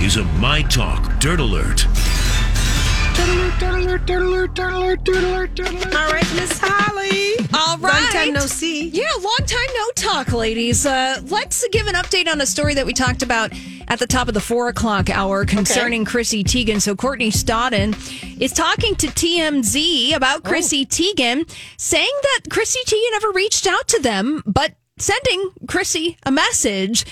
This 0.00 0.16
is 0.16 0.22
a 0.22 0.24
My 0.40 0.62
Talk 0.62 1.20
Dirt 1.20 1.40
Alert. 1.40 1.84
All 5.94 6.10
right, 6.10 6.34
Miss 6.34 6.58
Holly. 6.58 7.36
All 7.52 7.76
right. 7.76 8.02
Long 8.02 8.10
time 8.10 8.32
no 8.32 8.40
see. 8.40 8.88
Yeah, 8.88 9.04
long 9.20 9.46
time 9.46 9.68
no 9.74 9.90
talk, 9.96 10.32
ladies. 10.32 10.86
Uh, 10.86 11.20
let's 11.26 11.68
give 11.68 11.86
an 11.86 11.94
update 11.96 12.28
on 12.28 12.40
a 12.40 12.46
story 12.46 12.72
that 12.74 12.86
we 12.86 12.94
talked 12.94 13.22
about 13.22 13.52
at 13.88 13.98
the 13.98 14.06
top 14.06 14.26
of 14.28 14.32
the 14.32 14.40
four 14.40 14.68
o'clock 14.68 15.10
hour 15.10 15.44
concerning 15.44 16.06
Chrissy 16.06 16.44
Teigen. 16.44 16.80
So 16.80 16.96
Courtney 16.96 17.30
Stodden 17.30 17.94
is 18.40 18.52
talking 18.52 18.94
to 18.96 19.06
TMZ 19.06 20.16
about 20.16 20.44
Chrissy 20.44 20.86
Teigen, 20.86 21.48
saying 21.76 22.18
that 22.22 22.50
Chrissy 22.50 22.80
Teigen 22.86 23.10
never 23.12 23.32
reached 23.32 23.66
out 23.66 23.86
to 23.88 24.00
them, 24.00 24.42
but 24.46 24.72
sending 24.98 25.50
Chrissy 25.68 26.16
a 26.24 26.30
message 26.30 27.04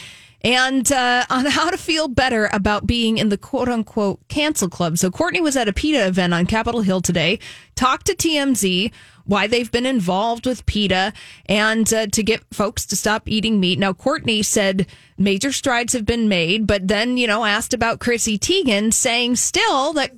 and 0.43 0.91
uh, 0.93 1.25
on 1.31 1.47
how 1.47 1.71
to 1.71 1.77
feel 1.77 2.09
better 2.09 2.49
about 2.53 2.87
being 2.87 3.19
in 3.19 3.29
the 3.29 3.39
quote 3.39 3.69
unquote 3.69 4.21
cancel 4.29 4.69
club. 4.69 4.99
So 4.99 5.11
Courtney 5.11 5.41
was 5.41 5.57
at 5.57 5.69
a 5.69 5.73
PETA 5.73 6.07
event 6.07 6.33
on 6.35 6.47
Capitol 6.47 6.83
Hill 6.83 7.01
today, 7.01 7.39
talked 7.75 8.07
to 8.07 8.15
TMZ 8.15 8.93
why 9.25 9.47
they've 9.47 9.71
been 9.71 9.85
involved 9.85 10.47
with 10.47 10.65
PETA 10.65 11.13
and 11.47 11.93
uh, 11.93 12.07
to 12.07 12.23
get 12.23 12.43
folks 12.51 12.87
to 12.87 12.97
stop 12.97 13.29
eating 13.29 13.61
meat. 13.61 13.79
Now, 13.79 13.93
Courtney 13.93 14.43
said 14.43 14.87
major 15.19 15.53
strides 15.53 15.93
have 15.93 16.07
been 16.07 16.29
made, 16.29 16.67
but 16.67 16.89
then, 16.89 17.19
you 17.19 17.27
know, 17.27 17.45
asked 17.45 17.75
about 17.75 17.99
Chrissy 18.01 18.39
Teigen, 18.39 18.91
saying 18.93 19.37
still 19.37 19.93
that 19.95 20.13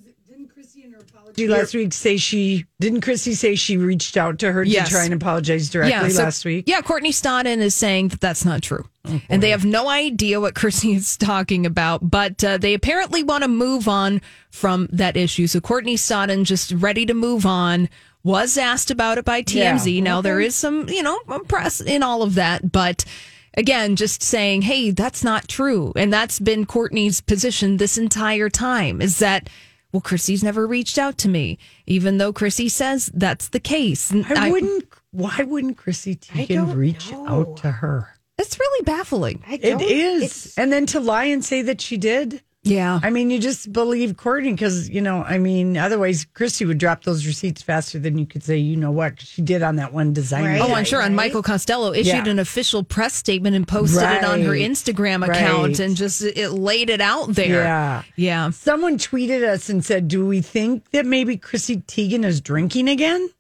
Did 1.35 1.51
last 1.51 1.75
week 1.75 1.93
say 1.93 2.17
she 2.19 2.67
didn't 2.81 3.01
Chrissy 3.01 3.35
say 3.35 3.55
she 3.55 3.77
reached 3.77 4.17
out 4.17 4.39
to 4.41 4.53
her 4.53 4.63
Yes. 4.63 4.89
to 4.89 4.95
try 4.95 5.05
and 5.07 5.15
apologize 5.15 5.71
directly 5.71 6.11
so- 6.11 6.23
last 6.23 6.45
week? 6.45 6.65
Yeah, 6.69 6.81
Courtney 6.81 7.11
Stodden 7.13 7.59
is 7.59 7.75
saying 7.75 8.09
that 8.09 8.21
that's 8.21 8.45
not 8.45 8.63
true. 8.63 8.85
And 9.05 9.43
they 9.43 9.51
have 9.51 9.65
no 9.65 9.89
idea 9.89 10.41
what 10.41 10.55
Chrissy 10.55 10.95
is 10.95 11.17
talking 11.17 11.67
about, 11.67 12.11
but 12.11 12.43
uh, 12.45 12.59
they 12.59 12.75
apparently 12.75 13.23
want 13.23 13.42
to 13.42 13.48
move 13.48 13.89
on 13.89 14.20
from 14.51 14.89
that 14.92 15.17
issue. 15.17 15.47
So 15.47 15.61
Courtney 15.61 15.97
Stodden 15.97 16.45
just 16.45 16.73
ready 16.73 17.07
to 17.07 17.15
move 17.15 17.47
on. 17.47 17.89
Was 18.23 18.59
asked 18.59 18.91
about 18.91 19.17
it 19.17 19.25
by 19.25 19.42
TMZ. 19.42 19.95
Yeah, 19.95 20.03
Now 20.03 20.20
there 20.20 20.37
okay. 20.37 20.48
is 20.48 20.55
some, 20.55 20.91
you 20.91 21.03
know, 21.03 21.19
press 21.48 21.81
in 21.81 22.03
all 22.03 22.23
of 22.23 22.34
that, 22.34 22.70
but 22.70 23.07
again, 23.55 23.97
just 23.97 24.23
saying, 24.23 24.61
hey, 24.61 24.91
that's 24.91 25.25
not 25.25 25.48
true, 25.48 25.95
and 25.97 26.12
that's 26.12 26.39
been 26.39 26.67
Courtney's 26.67 27.23
position 27.23 27.79
this 27.79 27.97
entire 27.97 28.51
time. 28.51 29.01
Is 29.01 29.20
that 29.20 29.48
well, 29.92 30.03
Chrissy's 30.03 30.45
never 30.45 30.67
reached 30.67 30.98
out 30.98 31.19
to 31.19 31.29
me, 31.29 31.59
even 31.87 32.19
though 32.19 32.33
Chrissy 32.33 32.69
says 32.69 33.11
that's 33.14 33.48
the 33.48 33.58
case. 33.58 34.11
And 34.11 34.27
I 34.27 34.51
wouldn't 34.51 34.85
why 35.13 35.39
wouldn't 35.42 35.77
Chrissy 35.77 36.17
Teigen 36.17 36.77
reach 36.77 37.13
out 37.13 37.57
to 37.58 37.70
her? 37.70 38.14
It's 38.40 38.58
really 38.58 38.84
baffling. 38.84 39.42
It 39.48 39.80
is. 39.83 40.55
And 40.56 40.73
then 40.73 40.86
to 40.86 41.01
lie 41.01 41.24
and 41.24 41.45
say 41.45 41.62
that 41.62 41.80
she 41.80 41.96
did. 41.96 42.42
Yeah. 42.62 43.01
I 43.02 43.08
mean, 43.08 43.30
you 43.30 43.39
just 43.39 43.73
believe 43.73 44.18
Courtney 44.18 44.52
because, 44.52 44.90
you 44.90 45.01
know, 45.01 45.23
I 45.23 45.39
mean, 45.39 45.78
otherwise 45.78 46.27
Christy 46.34 46.67
would 46.67 46.77
drop 46.77 47.05
those 47.05 47.27
receipts 47.27 47.62
faster 47.62 47.98
than 47.98 48.18
you 48.18 48.27
could 48.27 48.42
say, 48.42 48.58
you 48.58 48.77
know 48.77 48.90
what, 48.90 49.18
she 49.18 49.40
did 49.40 49.62
on 49.62 49.77
that 49.77 49.95
one 49.95 50.12
design. 50.12 50.45
Right. 50.45 50.61
Oh, 50.61 50.74
I'm 50.74 50.84
sure. 50.84 51.00
And 51.00 51.17
Michael 51.17 51.42
Costello 51.42 51.92
issued 51.92 52.27
Yeah. 52.27 52.29
an 52.29 52.39
official 52.39 52.83
press 52.84 53.14
statement 53.14 53.56
and 53.56 53.67
posted 53.67 54.02
it 54.02 54.24
on 54.24 54.42
her 54.42 54.52
Instagram 54.52 55.27
account 55.27 55.68
Right. 55.68 55.80
and 55.80 55.96
just 55.96 56.20
it 56.23 56.50
laid 56.50 56.90
it 56.90 57.00
out 57.00 57.34
there. 57.34 57.62
Yeah. 57.62 58.02
Yeah. 58.17 58.50
Someone 58.50 58.98
tweeted 58.98 59.42
us 59.42 59.70
and 59.70 59.83
said, 59.83 60.06
Do 60.08 60.27
we 60.27 60.42
think 60.42 60.90
that 60.90 61.06
maybe 61.06 61.39
Chrissy 61.39 61.79
Teigen 61.79 62.27
is 62.27 62.42
drinking 62.42 62.89
again? 62.90 63.30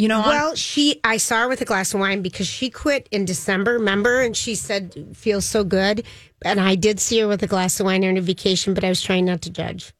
You 0.00 0.08
know, 0.08 0.20
Well, 0.20 0.54
she, 0.54 0.98
I 1.04 1.18
saw 1.18 1.42
her 1.42 1.48
with 1.48 1.60
a 1.60 1.66
glass 1.66 1.92
of 1.92 2.00
wine 2.00 2.22
because 2.22 2.46
she 2.46 2.70
quit 2.70 3.06
in 3.10 3.26
December, 3.26 3.74
remember? 3.74 4.22
And 4.22 4.34
she 4.34 4.54
said, 4.54 5.14
feels 5.14 5.44
so 5.44 5.62
good. 5.62 6.06
And 6.42 6.58
I 6.58 6.74
did 6.74 6.98
see 6.98 7.20
her 7.20 7.28
with 7.28 7.42
a 7.42 7.46
glass 7.46 7.78
of 7.78 7.84
wine 7.84 8.02
on 8.06 8.16
her 8.16 8.22
vacation, 8.22 8.72
but 8.72 8.82
I 8.82 8.88
was 8.88 9.02
trying 9.02 9.26
not 9.26 9.42
to 9.42 9.50
judge. 9.50 9.92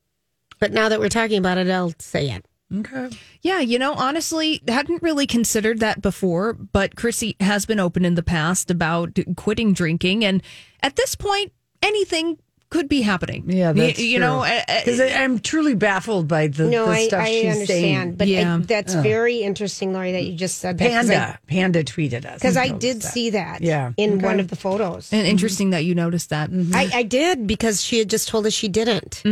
But 0.58 0.72
now 0.72 0.88
that 0.88 1.00
we're 1.00 1.10
talking 1.10 1.36
about 1.36 1.58
it, 1.58 1.68
I'll 1.68 1.92
say 1.98 2.30
it. 2.30 2.46
Okay. 2.74 3.10
yeah, 3.42 3.60
you 3.60 3.78
know, 3.78 3.92
honestly, 3.92 4.62
hadn't 4.68 5.02
really 5.02 5.26
considered 5.26 5.80
that 5.80 6.00
before, 6.00 6.54
but 6.54 6.96
Chrissy 6.96 7.36
has 7.40 7.66
been 7.66 7.80
open 7.80 8.06
in 8.06 8.14
the 8.14 8.22
past 8.22 8.70
about 8.70 9.18
quitting 9.36 9.74
drinking. 9.74 10.24
And 10.24 10.42
at 10.82 10.96
this 10.96 11.14
point, 11.14 11.52
anything 11.82 12.38
could 12.70 12.88
be 12.88 13.02
happening. 13.02 13.44
Yeah, 13.48 13.72
Y- 13.72 13.86
that's 13.88 13.98
you, 13.98 14.18
know, 14.20 14.40
uh, 14.40 14.60
uh, 14.68 14.80
because 14.84 15.00
I'm 15.00 15.40
truly 15.40 15.74
baffled 15.74 16.28
by 16.28 16.46
the, 16.46 16.64
No, 16.66 16.86
the 16.86 16.92
I, 16.92 17.06
stuff 17.08 17.22
I 17.22 17.26
she's 17.26 17.44
understand. 17.52 17.66
saying. 17.66 18.14
But 18.14 18.28
I- 18.28 18.30
Yeah. 18.30 18.58
that's 18.62 18.94
very 18.94 19.38
interesting, 19.38 19.92
Lori, 19.92 20.12
that 20.12 20.24
you 20.24 20.34
just 20.36 20.58
said 20.58 20.78
that. 20.78 20.88
'cause 20.88 21.10
I- 21.10 21.14
Panda, 21.14 21.38
Panda 21.48 21.84
tweeted 21.84 22.24
us 22.24 22.34
Because 22.34 22.56
I 22.56 22.68
did 22.68 23.02
that. 23.02 23.12
see 23.12 23.30
that 23.30 23.60
Yeah. 23.60 23.92
in 23.96 24.14
Okay. 24.14 24.24
one 24.24 24.40
of 24.40 24.48
the 24.48 24.56
photos. 24.56 25.08
and 25.12 25.26
interesting 25.26 25.70
that 25.70 25.84
you 25.84 25.94
noticed 25.94 26.30
that. 26.30 26.50
I, 26.72 26.90
I 26.94 27.02
did 27.02 27.46
because 27.46 27.82
she 27.82 27.98
had 27.98 28.08
just 28.08 28.28
told 28.28 28.46
us 28.46 28.52
she 28.52 28.68
didn't. 28.68 29.22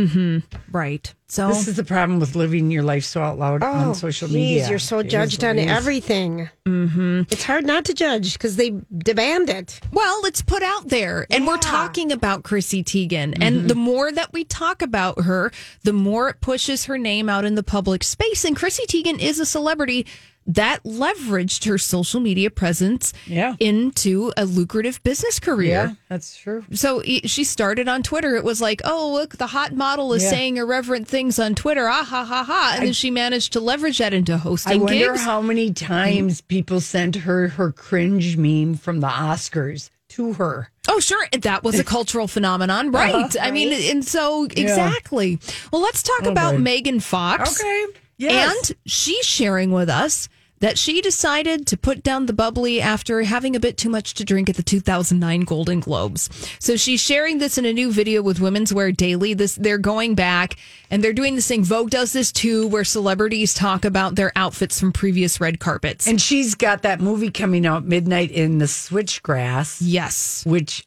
Right. 0.71 1.13
So 1.29 1.47
This 1.49 1.67
is 1.67 1.75
the 1.75 1.83
problem 1.83 2.19
with 2.19 2.35
living 2.35 2.71
your 2.71 2.81
life 2.81 3.03
so 3.03 3.21
out 3.21 3.37
loud 3.37 3.61
on 3.61 3.93
social 3.93 4.27
media. 4.27 4.65
Oh, 4.65 4.69
You're 4.71 4.79
so 4.79 4.97
It 4.99 5.07
is 5.07 5.11
judged 5.11 5.43
what 5.43 5.49
on 5.51 5.59
everything. 5.59 6.49
Mm-hmm. 6.65 7.21
It's 7.29 7.43
hard 7.43 7.65
not 7.65 7.85
to 7.85 7.93
judge 7.93 8.33
because 8.33 8.55
they 8.55 8.73
demand 8.97 9.47
it. 9.49 9.79
Well, 9.91 10.25
it's 10.25 10.41
put 10.41 10.63
out 10.63 10.87
there, 10.87 11.27
and 11.29 11.45
we're 11.45 11.57
talking 11.57 12.11
about 12.11 12.43
Chrissy 12.43 12.83
Teigen. 12.83 13.37
And 13.39 13.69
the 13.69 13.75
more 13.75 14.11
that 14.11 14.33
we 14.33 14.43
talk 14.43 14.81
about 14.81 15.21
her, 15.21 15.51
the 15.83 15.93
more 15.93 16.29
it 16.29 16.41
pushes 16.41 16.85
her 16.85 16.97
name 16.97 17.29
out 17.29 17.45
in 17.45 17.53
the 17.53 17.63
public 17.63 18.03
space. 18.03 18.43
And 18.43 18.55
Chrissy 18.55 18.87
Teigen 18.87 19.19
is 19.19 19.39
a 19.39 19.45
celebrity 19.45 20.07
that 20.49 20.83
leveraged 20.83 21.65
her 21.65 21.77
social 21.77 22.19
media 22.19 22.49
presence 22.49 23.13
Yeah. 23.27 23.55
into 23.59 24.33
a 24.35 24.45
lucrative 24.45 25.01
business 25.03 25.39
career. 25.39 25.69
Yeah, 25.69 25.91
that's 26.09 26.35
true. 26.35 26.65
So 26.73 27.01
she 27.03 27.43
started 27.43 27.87
on 27.87 28.01
Twitter. 28.03 28.35
It 28.35 28.43
was 28.43 28.59
like, 28.59 28.81
oh, 28.83 29.11
look, 29.13 29.37
the 29.37 29.47
hot 29.47 29.73
model 29.75 30.11
is 30.13 30.23
Yeah. 30.23 30.29
saying 30.31 30.57
irreverent 30.57 31.07
things 31.07 31.37
on 31.39 31.53
Twitter. 31.55 31.87
Ah, 31.87 32.03
ha, 32.03 32.25
ha, 32.25 32.43
ha. 32.43 32.71
And 32.75 32.87
then 32.87 32.93
she 32.93 33.11
managed 33.11 33.53
to 33.53 33.59
leverage 33.59 33.99
that 33.99 34.13
into 34.13 34.37
hosting 34.37 34.73
I 34.73 34.75
wonder 34.77 35.11
gigs. 35.13 35.21
how 35.21 35.41
many 35.41 35.71
times 35.71 36.41
people 36.41 36.81
sent 36.81 37.15
her 37.17 37.49
her 37.49 37.71
cringe 37.71 38.35
meme 38.35 38.75
from 38.75 39.01
the 39.01 39.07
Oscars 39.07 39.89
to 40.09 40.33
her. 40.33 40.71
Oh, 40.87 40.99
sure. 40.99 41.27
That 41.41 41.63
was 41.63 41.77
a 41.77 41.83
cultural 41.95 42.27
phenomenon, 42.27 42.89
right? 42.91 43.35
I 43.39 43.51
mean, 43.51 43.71
and 43.91 44.03
so 44.03 44.45
exactly. 44.45 45.37
Well, 45.71 45.81
let's 45.83 46.01
talk 46.01 46.23
about 46.25 46.53
boy. 46.55 46.59
Megan 46.61 46.99
Fox. 46.99 47.59
Okay. 47.61 47.85
Yes. 48.17 48.69
And 48.71 48.77
she's 48.87 49.25
sharing 49.25 49.71
with 49.71 49.87
us 49.89 50.27
that 50.59 50.77
she 50.77 51.01
decided 51.01 51.65
to 51.67 51.77
put 51.77 52.03
down 52.03 52.25
the 52.25 52.33
bubbly 52.33 52.81
after 52.81 53.21
having 53.23 53.55
a 53.55 53.59
bit 53.59 53.77
too 53.77 53.89
much 53.89 54.13
to 54.15 54.25
drink 54.25 54.49
at 54.49 54.55
the 54.55 54.63
2009 54.63 55.41
Golden 55.41 55.79
Globes. 55.79 56.29
So 56.59 56.75
she's 56.75 57.01
sharing 57.01 57.37
this 57.37 57.57
in 57.57 57.65
a 57.65 57.73
new 57.73 57.91
video 57.91 58.21
with 58.21 58.39
Women's 58.39 58.73
Wear 58.73 58.91
Daily. 58.91 59.33
This 59.33 59.55
they're 59.55 59.77
going 59.77 60.15
back 60.15 60.55
and 60.89 61.03
they're 61.03 61.13
doing 61.13 61.35
this 61.35 61.47
thing. 61.47 61.63
Vogue 61.63 61.89
does 61.89 62.13
this 62.13 62.31
too, 62.31 62.67
where 62.67 62.83
celebrities 62.83 63.53
talk 63.53 63.85
about 63.85 64.15
their 64.15 64.31
outfits 64.35 64.79
from 64.79 64.91
previous 64.91 65.39
red 65.39 65.59
carpets. 65.59 66.07
And 66.07 66.21
she's 66.21 66.55
got 66.55 66.81
that 66.83 66.99
movie 66.99 67.31
coming 67.31 67.65
out 67.65 67.85
midnight 67.85 68.31
in 68.31 68.57
the 68.57 68.65
Switchgrass, 68.65 69.79
yes, 69.81 70.45
which 70.45 70.85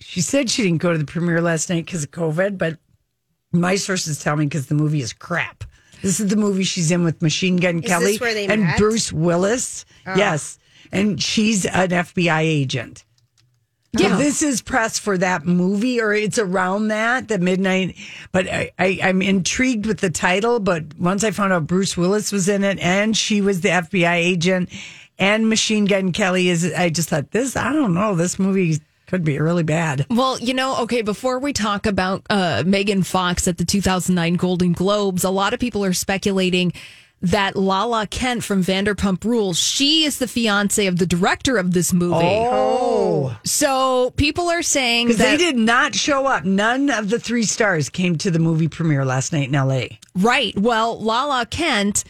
she 0.00 0.20
said 0.20 0.50
she 0.50 0.62
didn't 0.62 0.82
go 0.82 0.92
to 0.92 0.98
the 0.98 1.04
premiere 1.04 1.40
last 1.40 1.70
night 1.70 1.86
because 1.86 2.04
of 2.04 2.10
COVID, 2.10 2.58
but 2.58 2.78
my 3.52 3.76
sources 3.76 4.22
tell 4.22 4.36
me 4.36 4.46
because 4.46 4.66
the 4.66 4.74
movie 4.74 5.00
is 5.00 5.12
crap. 5.12 5.64
This 6.04 6.20
is 6.20 6.28
the 6.28 6.36
movie 6.36 6.64
she's 6.64 6.90
in 6.90 7.02
with 7.02 7.22
Machine 7.22 7.56
Gun 7.56 7.82
Is 7.82 7.88
Kelly 7.90 8.12
this 8.12 8.20
where 8.20 8.34
they 8.34 8.46
and 8.46 8.62
met? 8.62 8.78
Bruce 8.78 9.10
Willis. 9.12 9.86
Oh. 10.06 10.14
Yes. 10.14 10.58
And 10.92 11.20
she's 11.20 11.64
an 11.64 11.88
FBI 11.88 12.40
agent. 12.42 13.04
So 13.96 14.06
Yeah. 14.08 14.16
this 14.16 14.42
is 14.42 14.60
press 14.60 14.98
for 14.98 15.16
that 15.18 15.46
movie, 15.46 16.00
or 16.00 16.12
it's 16.12 16.38
around 16.38 16.88
that, 16.88 17.28
the 17.28 17.38
midnight. 17.38 17.96
But 18.32 18.48
I, 18.48 18.70
I, 18.78 18.98
I'm 19.02 19.22
intrigued 19.22 19.86
with 19.86 20.00
the 20.00 20.10
title. 20.10 20.60
But 20.60 20.94
once 20.98 21.24
I 21.24 21.30
found 21.30 21.52
out 21.54 21.66
Bruce 21.66 21.96
Willis 21.96 22.30
was 22.32 22.48
in 22.48 22.64
it 22.64 22.78
and 22.80 23.16
she 23.16 23.40
was 23.40 23.62
the 23.62 23.70
FBI 23.70 24.14
agent 24.16 24.68
and 25.18 25.48
Machine 25.48 25.86
Gun 25.86 26.12
Kelly 26.12 26.48
is, 26.50 26.70
I 26.74 26.90
just 26.90 27.08
thought 27.08 27.30
this, 27.30 27.56
I 27.56 27.72
don't 27.72 27.94
know, 27.94 28.14
this 28.14 28.38
movie 28.38 28.78
Could 29.06 29.24
be 29.24 29.38
really 29.38 29.62
bad. 29.62 30.06
Well, 30.10 30.38
you 30.38 30.54
know, 30.54 30.78
okay, 30.82 31.02
before 31.02 31.38
we 31.38 31.52
talk 31.52 31.86
about 31.86 32.22
uh, 32.30 32.62
Megan 32.66 33.02
Fox 33.02 33.46
at 33.46 33.58
the 33.58 33.64
2009 33.64 34.34
Golden 34.34 34.72
Globes, 34.72 35.24
a 35.24 35.30
lot 35.30 35.52
of 35.54 35.60
people 35.60 35.84
are 35.84 35.92
speculating 35.92 36.72
that 37.24 37.56
Lala 37.56 38.06
Kent 38.06 38.44
from 38.44 38.62
Vanderpump 38.62 39.24
Rules, 39.24 39.58
she 39.58 40.04
is 40.04 40.18
the 40.18 40.28
fiance 40.28 40.86
of 40.86 40.98
the 40.98 41.06
director 41.06 41.56
of 41.56 41.72
this 41.72 41.92
movie. 41.92 42.16
Oh, 42.22 43.34
So 43.44 44.10
people 44.16 44.50
are 44.50 44.62
saying 44.62 45.08
that 45.08 45.18
they 45.18 45.36
did 45.38 45.56
not 45.56 45.94
show 45.94 46.26
up. 46.26 46.44
None 46.44 46.90
of 46.90 47.08
the 47.08 47.18
three 47.18 47.44
stars 47.44 47.88
came 47.88 48.18
to 48.18 48.30
the 48.30 48.38
movie 48.38 48.68
premiere 48.68 49.06
last 49.06 49.32
night 49.32 49.48
in 49.48 49.54
L.A. 49.54 49.98
Right. 50.14 50.56
Well, 50.58 51.00
Lala 51.00 51.46
Kent 51.46 52.04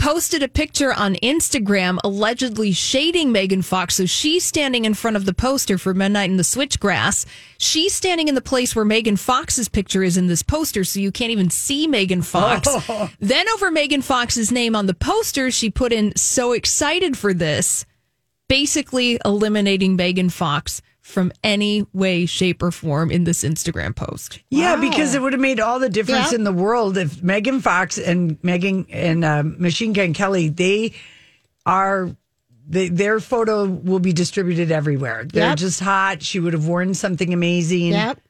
posted 0.00 0.42
a 0.42 0.48
picture 0.48 0.94
on 0.94 1.14
Instagram 1.16 1.98
allegedly 2.02 2.72
shading 2.72 3.30
Megan 3.30 3.60
Fox. 3.60 3.96
So 3.96 4.06
she's 4.06 4.42
standing 4.42 4.86
in 4.86 4.94
front 4.94 5.18
of 5.18 5.26
the 5.26 5.34
poster 5.34 5.76
for 5.76 5.92
Midnight 5.92 6.30
in 6.30 6.38
the 6.38 6.42
Switchgrass. 6.42 7.26
She's 7.58 7.92
standing 7.92 8.26
in 8.26 8.34
the 8.34 8.40
place 8.40 8.74
where 8.74 8.86
Megan 8.86 9.18
Fox's 9.18 9.68
picture 9.68 10.02
is 10.02 10.16
in 10.16 10.26
this 10.26 10.42
poster, 10.42 10.84
so 10.84 11.00
you 11.00 11.12
can't 11.12 11.32
even 11.32 11.50
see 11.50 11.86
Megan 11.86 12.22
Fox. 12.22 12.66
then 13.20 13.46
over 13.50 13.70
Megan 13.70 14.00
Fox's 14.00 14.50
name 14.50 14.74
on 14.74 14.86
the 14.86 14.94
poster, 14.94 15.50
she 15.50 15.70
put 15.70 15.92
in 15.92 16.16
so 16.16 16.52
excited 16.52 17.18
for 17.18 17.34
this, 17.34 17.84
basically 18.48 19.18
eliminating 19.22 19.96
Megan 19.96 20.30
Fox 20.30 20.80
from 21.10 21.32
any 21.44 21.86
way, 21.92 22.24
shape, 22.26 22.62
or 22.62 22.70
form 22.70 23.10
in 23.10 23.24
this 23.24 23.44
Instagram 23.44 23.94
post. 23.94 24.40
Yeah, 24.50 24.76
because 24.76 25.14
it 25.14 25.20
would 25.22 25.32
have 25.32 25.40
made 25.40 25.60
all 25.60 25.78
the 25.78 25.88
difference 25.88 26.32
Yeah. 26.32 26.38
in 26.38 26.44
the 26.44 26.52
world 26.52 26.96
if 26.96 27.22
Megan 27.22 27.60
Fox 27.60 27.98
and 27.98 28.38
Megan 28.42 28.86
and 28.90 29.24
uh, 29.24 29.42
Machine 29.44 29.92
Gun 29.92 30.12
Kelly 30.14 30.48
they 30.48 30.94
are. 31.66 32.14
They, 32.72 32.88
their 32.88 33.18
photo 33.18 33.64
will 33.64 33.98
be 33.98 34.12
distributed 34.12 34.70
everywhere. 34.70 35.24
They're 35.24 35.48
Yep. 35.48 35.58
just 35.58 35.80
hot. 35.80 36.22
She 36.22 36.38
would 36.38 36.52
have 36.52 36.68
worn 36.68 36.94
something 36.94 37.34
amazing. 37.34 37.88
Yep. 37.88 38.20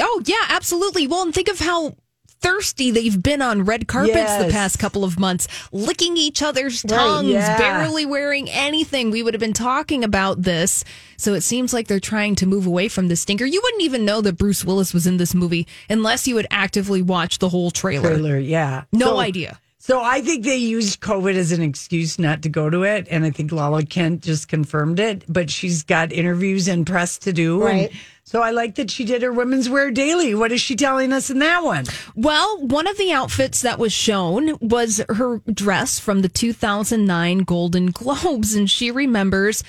Oh, 0.00 0.22
yeah, 0.26 0.46
absolutely. 0.48 1.06
Well, 1.06 1.22
and 1.22 1.32
think 1.32 1.46
of 1.48 1.60
how 1.60 1.94
thirsty 2.40 2.90
they've 2.90 3.22
been 3.22 3.40
on 3.42 3.64
red 3.64 3.88
carpets 3.88 4.36
the 4.36 4.50
past 4.50 4.78
couple 4.78 5.04
of 5.04 5.18
months, 5.18 5.48
licking 5.72 6.16
each 6.16 6.42
other's 6.42 6.84
Right, 6.84 6.96
tongues, 6.96 7.28
yeah. 7.30 7.56
barely 7.58 8.04
wearing 8.06 8.50
anything. 8.50 9.10
We 9.10 9.22
would 9.22 9.34
have 9.34 9.40
been 9.40 9.52
talking 9.52 10.04
about 10.04 10.42
this. 10.42 10.84
So 11.16 11.34
it 11.34 11.40
seems 11.42 11.72
like 11.72 11.88
they're 11.88 12.00
trying 12.00 12.34
to 12.36 12.46
move 12.46 12.66
away 12.66 12.88
from 12.88 13.08
the 13.08 13.16
stinker. 13.16 13.44
You 13.46 13.60
wouldn't 13.62 13.82
even 13.82 14.04
know 14.04 14.20
that 14.20 14.36
Bruce 14.36 14.64
Willis 14.64 14.92
was 14.92 15.06
in 15.06 15.16
this 15.16 15.34
movie 15.34 15.66
unless 15.88 16.28
you 16.28 16.36
had 16.36 16.46
actively 16.50 17.02
watched 17.02 17.40
the 17.40 17.48
whole 17.48 17.70
trailer. 17.70 18.10
Trailer, 18.10 18.38
yeah. 18.38 18.84
No 18.92 19.06
So- 19.06 19.18
idea. 19.18 19.58
So 19.78 20.00
I 20.02 20.22
think 20.22 20.44
they 20.46 20.56
used 20.56 21.00
COVID 21.02 21.34
as 21.34 21.52
an 21.52 21.60
excuse 21.60 22.18
not 22.18 22.40
to 22.40 22.48
go 22.48 22.70
to 22.70 22.84
it, 22.84 23.06
and 23.10 23.22
I 23.22 23.30
think 23.30 23.52
Lala 23.52 23.84
Kent 23.84 24.22
just 24.22 24.48
confirmed 24.48 24.98
it. 24.98 25.24
But 25.28 25.50
she's 25.50 25.82
got 25.82 26.10
interviews 26.10 26.68
and 26.68 26.86
press 26.86 27.18
to 27.18 27.34
do, 27.34 27.62
Right. 27.62 27.90
And 27.90 28.00
so 28.24 28.40
I 28.42 28.50
like 28.50 28.76
that 28.76 28.90
she 28.90 29.04
did 29.04 29.22
her 29.22 29.32
women's 29.32 29.68
wear 29.68 29.90
daily. 29.90 30.34
What 30.34 30.50
is 30.50 30.60
she 30.60 30.74
telling 30.74 31.12
us 31.12 31.28
in 31.28 31.38
that 31.40 31.62
one? 31.62 31.84
Well, 32.16 32.58
one 32.58 32.86
of 32.86 32.96
the 32.96 33.12
outfits 33.12 33.60
that 33.60 33.78
was 33.78 33.92
shown 33.92 34.56
was 34.60 35.02
her 35.10 35.40
dress 35.52 35.98
from 35.98 36.20
the 36.20 36.30
2009 36.30 37.38
Golden 37.40 37.90
Globes, 37.90 38.54
and 38.54 38.70
she 38.70 38.90
remembers 38.90 39.62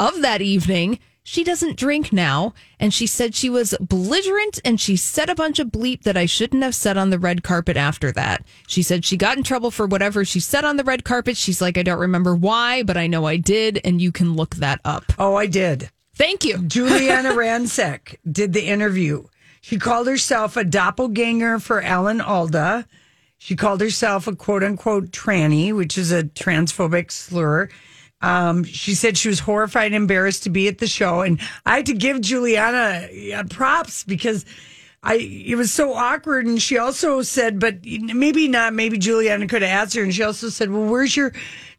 of 0.00 0.20
that 0.20 0.42
evening. 0.42 0.98
She 1.22 1.44
doesn't 1.44 1.76
drink 1.76 2.12
now, 2.12 2.52
and 2.80 2.92
she 2.92 3.06
said 3.06 3.36
she 3.36 3.48
was 3.48 3.76
belligerent 3.80 4.58
and 4.64 4.80
she 4.80 4.96
said 4.96 5.30
a 5.30 5.36
bunch 5.36 5.60
of 5.60 5.68
bleep 5.68 6.02
that 6.02 6.16
I 6.16 6.26
shouldn't 6.26 6.64
have 6.64 6.74
said 6.74 6.96
on 6.96 7.10
the 7.10 7.18
red 7.20 7.44
carpet 7.44 7.76
after 7.76 8.10
that. 8.10 8.44
She 8.66 8.82
said 8.82 9.04
she 9.04 9.16
got 9.16 9.36
in 9.36 9.44
trouble 9.44 9.70
for 9.70 9.86
whatever 9.86 10.24
she 10.24 10.40
said 10.40 10.64
on 10.64 10.76
the 10.76 10.82
red 10.82 11.04
carpet. 11.04 11.36
She's 11.36 11.62
like, 11.62 11.78
I 11.78 11.84
don't 11.84 12.00
remember 12.00 12.34
why, 12.34 12.82
but 12.82 12.96
I 12.96 13.06
know 13.06 13.24
I 13.24 13.36
did, 13.36 13.80
and 13.84 14.02
you 14.02 14.10
can 14.10 14.34
look 14.34 14.56
that 14.56 14.80
up. 14.84 15.04
Oh, 15.16 15.36
I 15.36 15.46
did. 15.46 15.90
Thank 16.22 16.44
you. 16.44 16.58
Giuliana 16.58 17.32
Rancic 17.34 18.14
did 18.30 18.52
the 18.52 18.64
interview. 18.64 19.24
She 19.60 19.76
called 19.76 20.06
herself 20.06 20.56
a 20.56 20.62
doppelganger 20.62 21.58
for 21.58 21.82
Alan 21.82 22.20
Alda. 22.20 22.86
She 23.38 23.56
called 23.56 23.80
herself 23.80 24.28
a 24.28 24.36
quote 24.36 24.62
unquote 24.62 25.10
tranny, 25.10 25.74
which 25.74 25.98
is 25.98 26.12
a 26.12 26.22
transphobic 26.22 27.10
slur. 27.10 27.70
Um, 28.20 28.62
she 28.62 28.94
said 28.94 29.18
she 29.18 29.30
was 29.30 29.40
horrified 29.40 29.86
and 29.86 29.96
embarrassed 29.96 30.44
to 30.44 30.50
be 30.50 30.68
at 30.68 30.78
the 30.78 30.86
show. 30.86 31.22
And 31.22 31.40
I 31.66 31.78
had 31.78 31.86
to 31.86 31.94
give 31.94 32.18
Giuliana 32.18 33.34
uh, 33.34 33.42
props 33.50 34.04
because 34.04 34.46
I 35.02 35.14
it 35.16 35.56
was 35.56 35.72
so 35.72 35.92
awkward. 35.92 36.46
And 36.46 36.62
she 36.62 36.78
also 36.78 37.22
said, 37.22 37.58
but 37.58 37.84
maybe 37.84 38.46
not, 38.46 38.74
maybe 38.74 38.96
Giuliana 38.96 39.48
could 39.48 39.62
have 39.62 39.86
asked 39.88 39.96
her. 39.96 40.04
And 40.04 40.14
she 40.14 40.22
also 40.22 40.50
said, 40.50 40.70
Well, 40.70 40.84
where's 40.84 41.16
your 41.16 41.32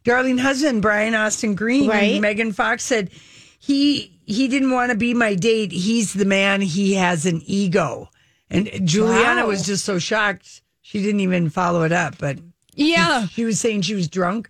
darling 0.04 0.36
husband, 0.36 0.82
Brian 0.82 1.14
Austin 1.14 1.54
Green? 1.54 1.88
Right. 1.88 2.12
And 2.12 2.20
Megan 2.20 2.52
Fox 2.52 2.84
said, 2.84 3.08
he 3.58 4.13
he 4.26 4.48
didn't 4.48 4.70
want 4.70 4.90
to 4.90 4.96
be 4.96 5.14
my 5.14 5.34
date. 5.34 5.72
He's 5.72 6.12
the 6.12 6.24
man. 6.24 6.60
He 6.60 6.94
has 6.94 7.26
an 7.26 7.42
ego. 7.46 8.08
And 8.50 8.66
Giuliana 8.68 9.42
Wow. 9.42 9.48
was 9.48 9.64
just 9.66 9.84
so 9.84 9.98
shocked. 9.98 10.62
She 10.82 11.02
didn't 11.02 11.20
even 11.20 11.50
follow 11.50 11.82
it 11.82 11.92
up, 11.92 12.18
but 12.18 12.38
Yeah. 12.74 13.26
she 13.28 13.44
was 13.44 13.58
saying 13.60 13.82
she 13.82 13.94
was 13.94 14.08
drunk. 14.08 14.48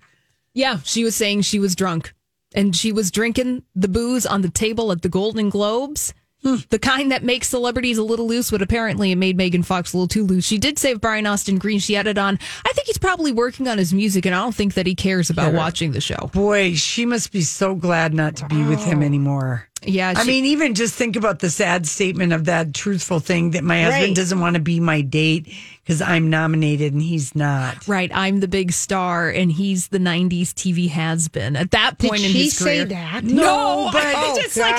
Yeah, 0.52 0.78
she 0.84 1.02
was 1.04 1.16
saying 1.16 1.42
she 1.42 1.58
was 1.58 1.74
drunk 1.74 2.14
and 2.54 2.74
she 2.76 2.92
was 2.92 3.10
drinking 3.10 3.62
the 3.74 3.88
booze 3.88 4.24
on 4.26 4.42
the 4.42 4.48
table 4.50 4.92
at 4.92 5.02
the 5.02 5.08
Golden 5.08 5.48
Globes. 5.50 6.14
Hmm. 6.44 6.56
The 6.68 6.78
kind 6.78 7.10
that 7.10 7.22
makes 7.22 7.48
celebrities 7.48 7.96
a 7.96 8.02
little 8.02 8.26
loose, 8.26 8.50
but 8.50 8.60
apparently 8.60 9.12
it 9.12 9.16
made 9.16 9.36
Megan 9.36 9.62
Fox 9.62 9.92
a 9.92 9.96
little 9.96 10.08
too 10.08 10.24
loose. 10.24 10.44
She 10.44 10.58
did 10.58 10.78
save 10.78 11.00
Brian 11.00 11.26
Austin 11.26 11.58
Green, 11.58 11.78
she 11.78 11.96
added 11.96 12.18
on, 12.18 12.38
I 12.66 12.72
think 12.72 12.86
he's 12.86 12.98
probably 12.98 13.32
working 13.32 13.66
on 13.66 13.78
his 13.78 13.94
music 13.94 14.26
and 14.26 14.34
I 14.34 14.40
don't 14.40 14.54
think 14.54 14.74
that 14.74 14.86
he 14.86 14.94
cares 14.94 15.30
about 15.30 15.54
watching 15.54 15.92
the 15.92 16.00
show. 16.00 16.30
Boy, 16.32 16.74
she 16.74 17.06
must 17.06 17.32
be 17.32 17.40
so 17.40 17.74
glad 17.74 18.12
not 18.12 18.36
to 18.36 18.46
be 18.46 18.62
with 18.62 18.84
him 18.84 19.00
oh. 19.00 19.06
anymore. 19.06 19.68
Yeah, 19.86 20.12
I 20.16 20.24
mean, 20.24 20.44
even 20.46 20.74
just 20.74 20.94
think 20.94 21.16
about 21.16 21.38
the 21.40 21.50
sad 21.50 21.86
statement 21.86 22.32
of 22.32 22.44
that 22.46 22.74
truthful 22.74 23.20
thing 23.20 23.50
that 23.52 23.64
my 23.64 23.82
husband 23.82 24.04
Right. 24.08 24.16
doesn't 24.16 24.40
want 24.40 24.54
to 24.54 24.60
be 24.60 24.80
my 24.80 25.00
date 25.00 25.46
because 25.84 26.00
I'm 26.00 26.30
nominated 26.30 26.94
and 26.94 27.02
he's 27.02 27.34
not. 27.34 27.86
Right, 27.86 28.10
I'm 28.14 28.40
the 28.40 28.48
big 28.48 28.72
star 28.72 29.28
and 29.28 29.52
he's 29.52 29.88
the 29.88 29.98
90s 29.98 30.54
TV 30.54 30.88
has 30.88 31.28
been. 31.28 31.56
At 31.56 31.72
that 31.72 31.98
Did 31.98 32.08
point 32.08 32.22
in 32.24 32.30
she 32.30 32.44
his 32.44 32.56
say 32.56 32.76
career. 32.78 32.84
that? 32.86 33.24
No, 33.24 33.90
but- 33.92 34.02
I 34.06 34.12
Oh, 34.16 34.40
just 34.40 34.56
like. 34.56 34.74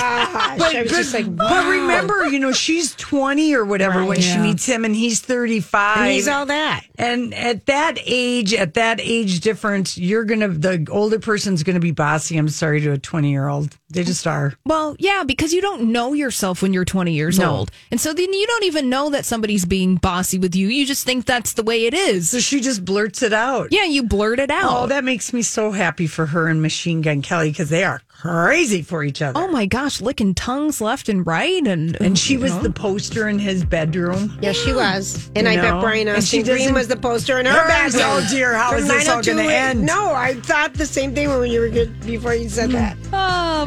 But, 0.58 0.74
I 0.74 0.82
was 0.82 0.90
but- 0.90 0.96
just 0.98 1.14
like, 1.14 1.36
but 1.36 1.66
remember, 1.68 2.24
you 2.26 2.40
know, 2.40 2.50
she's 2.52 2.94
20 2.96 3.54
or 3.54 3.64
whatever 3.64 4.04
when 4.04 4.20
she 4.20 4.30
Yeah. 4.30 4.42
meets 4.42 4.66
him 4.66 4.84
and 4.84 4.96
he's 4.96 5.20
35. 5.20 5.98
And 5.98 6.10
he's 6.12 6.26
all 6.28 6.46
that. 6.46 6.82
And 6.98 7.32
at 7.34 7.66
that 7.66 7.98
age, 8.04 8.52
at 8.54 8.74
that 8.74 8.98
age 9.00 9.40
difference, 9.40 9.96
you're 9.96 10.24
going 10.24 10.40
to, 10.40 10.48
the 10.48 10.88
older 10.90 11.20
person's 11.20 11.62
going 11.62 11.74
to 11.74 11.80
be 11.80 11.92
bossy. 11.92 12.36
I'm 12.36 12.48
sorry 12.48 12.80
to 12.80 12.92
a 12.92 12.98
20 12.98 13.30
year 13.30 13.46
old. 13.48 13.76
They 13.90 14.02
just 14.02 14.26
are. 14.26 14.54
Well, 14.64 14.95
yeah, 14.98 15.24
because 15.24 15.52
you 15.52 15.60
don't 15.60 15.92
know 15.92 16.12
yourself 16.12 16.62
when 16.62 16.72
you're 16.72 16.84
20 16.84 17.12
years 17.12 17.38
No. 17.38 17.50
old. 17.50 17.70
And 17.90 18.00
so 18.00 18.12
then 18.12 18.32
you 18.32 18.46
don't 18.46 18.64
even 18.64 18.88
know 18.88 19.10
that 19.10 19.24
somebody's 19.24 19.64
being 19.64 19.96
bossy 19.96 20.38
with 20.38 20.54
you. 20.54 20.68
You 20.68 20.86
just 20.86 21.04
think 21.04 21.24
that's 21.24 21.52
the 21.54 21.62
way 21.62 21.86
it 21.86 21.94
is. 21.94 22.30
So 22.30 22.40
she 22.40 22.60
just 22.60 22.84
blurts 22.84 23.22
it 23.22 23.32
out. 23.32 23.68
Yeah, 23.70 23.84
you 23.84 24.02
blurt 24.02 24.38
it 24.38 24.50
oh, 24.50 24.54
out. 24.54 24.82
Oh, 24.84 24.86
that 24.86 25.04
makes 25.04 25.32
me 25.32 25.42
so 25.42 25.70
happy 25.70 26.06
for 26.06 26.26
her 26.26 26.48
and 26.48 26.62
Machine 26.62 27.00
Gun 27.02 27.22
Kelly 27.22 27.50
because 27.50 27.70
they 27.70 27.84
are 27.84 28.02
crazy 28.20 28.82
for 28.82 29.04
each 29.04 29.20
other. 29.22 29.38
Oh 29.38 29.48
my 29.48 29.66
gosh, 29.66 30.00
licking 30.00 30.34
tongues 30.34 30.80
left 30.80 31.08
and 31.08 31.26
right, 31.26 31.66
and 31.66 31.96
and 32.00 32.18
she 32.18 32.36
was 32.36 32.52
know. 32.54 32.62
the 32.62 32.70
poster 32.70 33.28
in 33.28 33.38
his 33.38 33.64
bedroom. 33.64 34.38
Yeah, 34.42 34.52
she 34.52 34.72
was. 34.72 35.30
And 35.36 35.46
You 35.46 35.52
I 35.52 35.56
know? 35.56 35.62
bet 35.62 35.80
Brian 35.82 36.08
And 36.08 36.22
she 36.24 36.40
Austin 36.40 36.54
Green 36.56 36.74
was 36.74 36.88
the 36.88 36.96
poster 36.96 37.38
in 37.38 37.46
her 37.46 37.52
Yes, 37.52 37.94
bathroom. 37.94 38.24
oh 38.24 38.26
dear, 38.30 38.54
how 38.54 38.70
From 38.70 38.78
is 38.80 38.88
this 38.88 39.08
all 39.08 39.22
gonna 39.22 39.42
end? 39.42 39.82
No, 39.84 40.12
I 40.12 40.34
thought 40.34 40.74
the 40.74 40.86
same 40.86 41.14
thing 41.14 41.28
when 41.28 41.50
you 41.50 41.60
were 41.60 41.68
good 41.68 42.00
before 42.06 42.34
you 42.34 42.48
said 42.48 42.70
that. 42.70 42.96
Oh. 43.12 43.66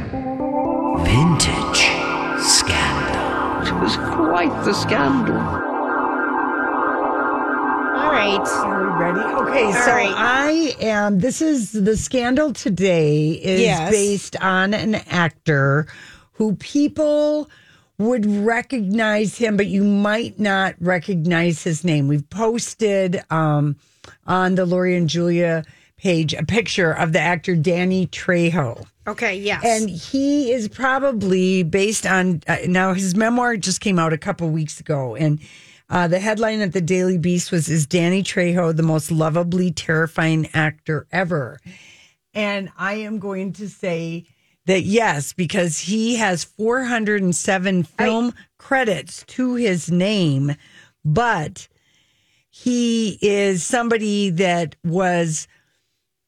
Vintage 1.03 1.86
scandal. 2.44 3.68
It 3.68 3.82
was 3.82 3.96
quite 3.98 4.63
the 4.65 4.74
scandal. 4.74 5.38
All 8.00 8.12
right. 8.12 8.48
Are 9.09 9.13
we 9.13 9.19
ready? 9.21 9.35
Okay, 9.49 9.71
so 9.71 9.91
right. 9.91 10.13
I 10.15 10.75
am. 10.81 11.19
This 11.19 11.41
is 11.41 11.71
the 11.71 11.97
scandal 11.97 12.53
today 12.53 13.31
is 13.31 13.61
Yes. 13.61 13.89
based 13.91 14.35
on 14.39 14.73
an 14.75 14.95
actor 15.09 15.87
who 16.33 16.55
people 16.57 17.49
would 17.97 18.25
recognize 18.27 19.35
him, 19.37 19.57
but 19.57 19.65
you 19.67 19.83
might 19.83 20.39
not 20.39 20.75
recognize 20.79 21.63
his 21.63 21.83
name. 21.83 22.07
We've 22.07 22.29
posted 22.29 23.21
um, 23.31 23.75
on 24.27 24.55
the 24.55 24.65
Lori 24.65 24.95
and 24.95 25.09
Julia 25.09 25.65
page 25.97 26.33
a 26.33 26.45
picture 26.45 26.91
of 26.91 27.11
the 27.11 27.19
actor 27.19 27.55
Danny 27.55 28.05
Trejo. 28.07 28.85
Okay, 29.07 29.35
yes. 29.35 29.63
And 29.65 29.89
he 29.89 30.51
is 30.51 30.67
probably 30.67 31.63
based 31.63 32.05
on 32.05 32.41
uh, 32.47 32.57
now 32.67 32.93
his 32.93 33.15
memoir 33.15 33.57
just 33.57 33.81
came 33.81 33.97
out 33.97 34.13
a 34.13 34.17
couple 34.19 34.47
weeks 34.49 34.79
ago, 34.79 35.15
and 35.15 35.39
uh, 35.89 36.08
the 36.08 36.19
headline 36.19 36.62
at 36.62 36.74
the 36.74 36.81
Daily 36.81 37.17
Beast 37.17 37.51
was 37.51 37.69
"Is 37.69 37.86
Danny 37.86 38.24
Trejo 38.24 38.75
the 38.75 38.84
most 38.84 39.12
lovably 39.12 39.72
terrifying 39.72 40.50
actor 40.53 41.08
ever?" 41.12 41.60
And 42.34 42.69
I 42.77 42.96
am 42.96 43.19
going 43.19 43.53
to 43.53 43.67
say 43.67 44.25
that 44.65 44.84
yes, 44.84 45.34
because 45.34 45.79
he 45.79 46.17
has 46.17 46.43
407 46.43 47.84
film 47.84 48.34
credits 48.60 49.24
to 49.29 49.55
his 49.55 49.89
name, 49.89 50.55
but 51.03 51.67
he 52.50 53.17
is 53.22 53.63
somebody 53.63 54.29
that 54.29 54.75
was 54.84 55.48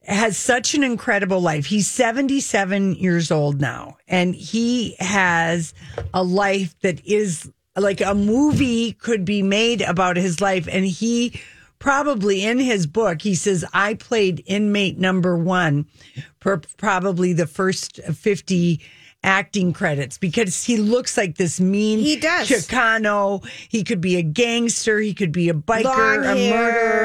has 0.03 0.35
such 0.35 0.73
an 0.73 0.83
incredible 0.83 1.39
life. 1.39 1.67
He's 1.67 1.89
77 1.89 2.95
years 2.95 3.29
old 3.29 3.61
now, 3.61 3.97
and 4.07 4.33
he 4.33 4.95
has 4.99 5.75
a 6.13 6.23
life 6.23 6.75
that 6.81 7.05
is 7.05 7.51
like 7.77 8.01
a 8.01 8.13
movie 8.13 8.93
could 8.93 9.23
be 9.25 9.41
made 9.41 9.81
about 9.81 10.17
his 10.17 10.41
life. 10.41 10.67
And 10.71 10.85
he 10.85 11.39
probably 11.79 12.43
in 12.45 12.59
his 12.59 12.85
book, 12.85 13.21
he 13.21 13.33
says, 13.35 13.65
I 13.73 13.93
played 13.95 14.43
inmate 14.45 14.97
number 14.99 15.37
one 15.37 15.85
for 16.39 16.61
probably 16.77 17.33
the 17.33 17.47
first 17.47 17.99
50 18.03 18.81
acting 19.23 19.71
credits 19.71 20.17
because 20.17 20.63
he 20.63 20.77
looks 20.77 21.15
like 21.15 21.37
this 21.37 21.59
mean 21.61 21.99
He 21.99 22.15
does. 22.17 22.47
Chicano. 22.49 23.45
He 23.69 23.83
could 23.83 24.01
be 24.01 24.15
a 24.17 24.23
gangster. 24.23 24.99
He 24.99 25.13
could 25.13 25.31
be 25.31 25.47
a 25.47 25.53
biker, 25.53 25.83
Long 25.83 26.25
a 26.25 26.35
hair, 26.35 26.55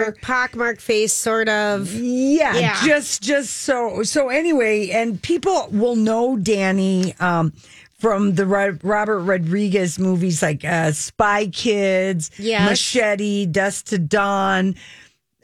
murderer. 0.06 0.16
pockmarked 0.22 0.80
face, 0.80 1.12
sort 1.12 1.48
of. 1.50 1.92
Yeah, 1.92 2.56
Yeah. 2.56 2.82
just 2.86 3.22
just 3.22 3.54
so 3.58 4.02
so 4.02 4.30
anyway, 4.30 4.88
and 4.90 5.20
people 5.20 5.68
will 5.70 5.96
know 5.96 6.38
Danny 6.38 7.14
um, 7.20 7.52
from 7.98 8.34
the 8.34 8.46
Robert 8.46 8.80
Rodriguez 9.20 9.98
movies 9.98 10.42
like 10.42 10.64
uh, 10.64 10.92
Spy 10.92 11.46
Kids, 11.46 12.30
Yes. 12.38 12.68
Machete, 12.68 13.46
Dust 13.46 13.88
to 13.88 13.98
Dawn. 13.98 14.74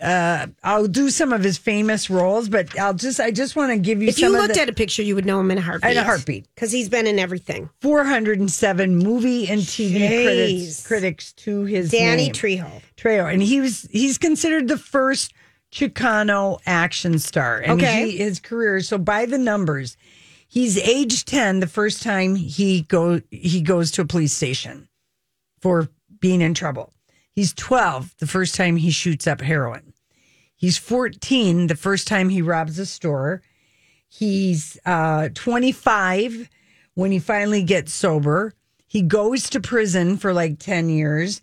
Uh, 0.00 0.48
I'll 0.64 0.88
do 0.88 1.10
some 1.10 1.32
of 1.32 1.44
his 1.44 1.56
famous 1.58 2.10
roles, 2.10 2.48
but 2.48 2.76
I'll 2.78 2.92
just 2.92 3.20
I 3.20 3.30
just 3.30 3.54
want 3.54 3.70
to 3.70 3.78
give 3.78 4.02
you 4.02 4.08
If 4.08 4.16
some 4.16 4.30
you 4.30 4.34
of 4.36 4.42
looked 4.42 4.54
the 4.54 4.62
at 4.62 4.68
a 4.68 4.72
picture, 4.72 5.00
you 5.02 5.14
would 5.14 5.24
know 5.24 5.38
him 5.38 5.52
in 5.52 5.58
a 5.58 5.60
heartbeat. 5.60 5.92
In 5.92 5.96
a 5.96 6.02
heartbeat. 6.02 6.46
Because 6.56 6.72
he's 6.72 6.88
been 6.88 7.06
in 7.06 7.20
everything. 7.20 7.70
407 7.82 8.96
movie 8.96 9.46
and 9.48 9.60
TV 9.62 10.08
critics 10.24 10.86
critics 10.86 11.32
to 11.34 11.62
his 11.62 11.92
Danny 11.92 12.24
name. 12.24 12.32
Trejo. 12.32 12.82
Trejo, 12.96 13.32
and 13.32 13.40
he 13.42 13.60
was 13.60 13.86
he's 13.92 14.18
considered 14.18 14.66
the 14.66 14.76
first 14.76 15.32
Chicano 15.70 16.58
action 16.66 17.20
star. 17.20 17.58
And 17.60 17.80
Okay. 17.80 18.10
he, 18.10 18.16
his 18.18 18.40
career. 18.40 18.80
So 18.80 18.98
by 18.98 19.24
the 19.24 19.38
numbers, 19.38 19.96
he's 20.52 20.76
age 20.76 21.24
ten 21.24 21.60
the 21.60 21.66
first 21.66 22.02
time 22.02 22.36
he 22.36 22.82
go 22.82 23.22
he 23.30 23.62
goes 23.62 23.90
to 23.90 24.02
a 24.02 24.06
police 24.06 24.34
station 24.34 24.86
for 25.60 25.88
being 26.20 26.42
in 26.42 26.52
trouble. 26.52 26.92
He's 27.32 27.54
twelve 27.54 28.14
the 28.18 28.26
first 28.26 28.54
time 28.54 28.76
he 28.76 28.90
shoots 28.90 29.26
up 29.26 29.40
heroin. 29.40 29.94
He's 30.54 30.76
fourteen 30.76 31.68
the 31.68 31.76
first 31.76 32.06
time 32.06 32.28
he 32.28 32.42
robs 32.42 32.78
a 32.78 32.84
store. 32.84 33.42
He's 34.08 34.78
uh, 34.84 35.30
25 35.32 36.50
when 36.92 37.12
he 37.12 37.18
finally 37.18 37.62
gets 37.62 37.94
sober. 37.94 38.52
He 38.86 39.00
goes 39.00 39.48
to 39.48 39.60
prison 39.60 40.18
for 40.18 40.34
like 40.34 40.58
10 40.58 40.90
years 40.90 41.40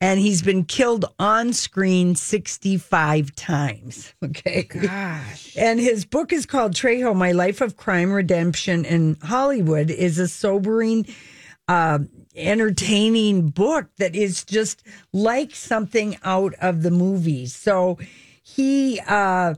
and 0.00 0.18
he's 0.18 0.42
been 0.42 0.64
killed 0.64 1.04
on 1.18 1.52
screen 1.52 2.14
65 2.14 3.34
times. 3.34 4.14
Okay. 4.22 4.62
Gosh. 4.62 5.56
And 5.56 5.80
his 5.80 6.04
book 6.04 6.32
is 6.32 6.46
called 6.46 6.72
Trejo 6.72 7.14
My 7.14 7.32
Life 7.32 7.60
of 7.60 7.76
Crime, 7.76 8.12
Redemption 8.12 8.84
in 8.84 9.16
Hollywood, 9.22 9.90
is 9.90 10.18
a 10.18 10.28
sobering, 10.28 11.06
uh, 11.66 12.00
entertaining 12.36 13.48
book 13.48 13.88
that 13.98 14.14
is 14.14 14.44
just 14.44 14.82
like 15.12 15.54
something 15.54 16.16
out 16.22 16.54
of 16.60 16.82
the 16.82 16.90
movies. 16.90 17.54
So 17.54 17.98
he, 18.42 19.00
uh, 19.06 19.54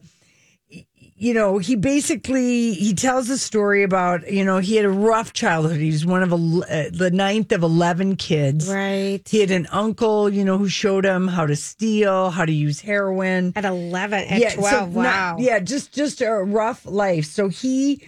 you 1.23 1.35
know, 1.35 1.59
he 1.59 1.77
basically 1.77 2.73
he 2.73 2.95
tells 2.95 3.31
a 3.31 3.39
story 3.39 3.85
about 3.85 4.29
you 4.29 4.45
know 4.45 4.59
he 4.59 4.75
had 4.75 4.85
a 4.85 4.91
rough 4.91 5.33
childhood. 5.33 5.77
He 5.79 5.87
was 5.93 6.05
one 6.05 6.25
of 6.25 6.33
a, 6.33 6.35
uh, 6.35 6.91
the 6.93 7.13
ninth 7.13 7.53
of 7.53 7.63
eleven 7.63 8.17
kids. 8.17 8.69
Right. 8.69 9.21
He 9.25 9.39
had 9.39 9.53
an 9.53 9.69
uncle, 9.71 10.29
you 10.29 10.45
know, 10.45 10.59
who 10.59 10.69
showed 10.69 11.05
him 11.05 11.29
how 11.29 11.47
to 11.47 11.55
steal, 11.55 12.31
how 12.31 12.45
to 12.45 12.53
use 12.53 12.81
heroin. 12.81 13.53
At 13.55 13.65
11, 13.65 14.19
at 14.19 14.53
so 14.53 14.59
12. 14.59 14.97
not- 14.97 15.05
wow. 15.05 15.37
yeah, 15.39 15.61
just 15.61 15.93
just 15.93 16.21
a 16.23 16.29
rough 16.33 16.85
life. 16.87 17.27
So 17.27 17.47
he 17.47 18.03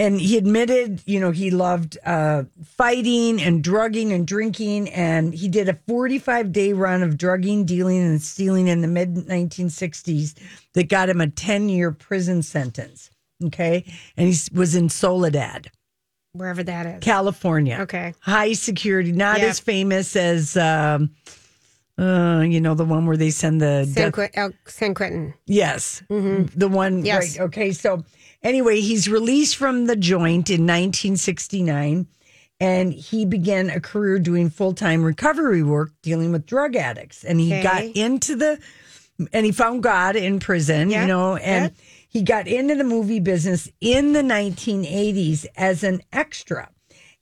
and 0.00 0.18
he 0.18 0.38
admitted, 0.38 1.02
you 1.04 1.20
know, 1.20 1.30
he 1.30 1.50
loved 1.50 1.98
uh, 2.06 2.44
fighting 2.64 3.40
and 3.42 3.62
drugging 3.62 4.12
and 4.12 4.26
drinking, 4.26 4.88
and 4.88 5.34
he 5.34 5.46
did 5.46 5.68
a 5.68 5.74
45 5.86 6.52
day 6.52 6.72
run 6.72 7.02
of 7.02 7.18
drugging, 7.18 7.66
dealing, 7.66 7.98
and 7.98 8.22
stealing 8.22 8.68
in 8.68 8.80
the 8.80 8.88
mid 8.88 9.14
1960s 9.14 10.34
that 10.72 10.88
got 10.88 11.08
him 11.10 11.20
a 11.20 11.26
10 11.28 11.68
year 11.68 11.92
prison 11.92 12.42
sentence. 12.42 13.10
Okay, 13.44 13.84
and 14.16 14.28
he 14.32 14.38
was 14.54 14.74
in 14.74 14.88
Soledad, 14.88 15.70
Wherever 16.32 16.62
that 16.62 16.86
is. 16.86 17.00
California. 17.02 17.78
Okay. 17.80 18.14
high 18.20 18.52
security, 18.54 19.12
not 19.12 19.40
Yeah. 19.40 19.46
as 19.46 19.60
famous 19.60 20.16
as. 20.16 20.56
Um, 20.56 21.10
uh, 21.98 22.40
you 22.48 22.62
know 22.62 22.74
the 22.74 22.84
one 22.84 23.04
where 23.04 23.16
they 23.18 23.28
send 23.30 23.60
the 23.60 23.84
San, 23.84 24.10
death 24.10 24.12
Qu- 24.14 24.28
El- 24.40 24.52
San 24.66 24.94
Quentin. 24.94 25.34
Yes. 25.46 26.02
The 26.08 26.68
one, 26.68 26.98
Mm-hmm. 26.98 27.04
Yes. 27.06 27.38
right. 27.38 27.44
Okay. 27.46 27.72
So, 27.72 28.04
anyway, 28.42 28.80
he's 28.80 29.08
released 29.08 29.56
from 29.56 29.86
the 29.86 29.96
joint 29.96 30.50
in 30.50 30.66
1969 30.66 32.06
and 32.62 32.92
he 32.92 33.24
began 33.24 33.70
a 33.70 33.80
career 33.80 34.18
doing 34.18 34.50
full 34.50 34.74
time 34.74 35.02
recovery 35.02 35.62
work 35.62 35.92
dealing 36.02 36.30
with 36.32 36.46
drug 36.46 36.76
addicts. 36.76 37.24
And 37.24 37.40
he 37.40 37.52
Okay. 37.54 37.62
got 37.62 37.84
into 37.96 38.36
the, 38.36 38.58
and 39.32 39.46
he 39.46 39.52
found 39.52 39.82
God 39.82 40.14
in 40.16 40.40
prison, 40.40 40.90
Yeah. 40.90 41.02
you 41.02 41.08
know, 41.08 41.36
and 41.36 41.72
he 42.08 42.22
got 42.22 42.46
into 42.48 42.74
the 42.74 42.84
movie 42.84 43.20
business 43.20 43.70
in 43.80 44.12
the 44.12 44.22
1980s 44.22 45.46
as 45.56 45.82
an 45.82 46.02
extra. 46.12 46.68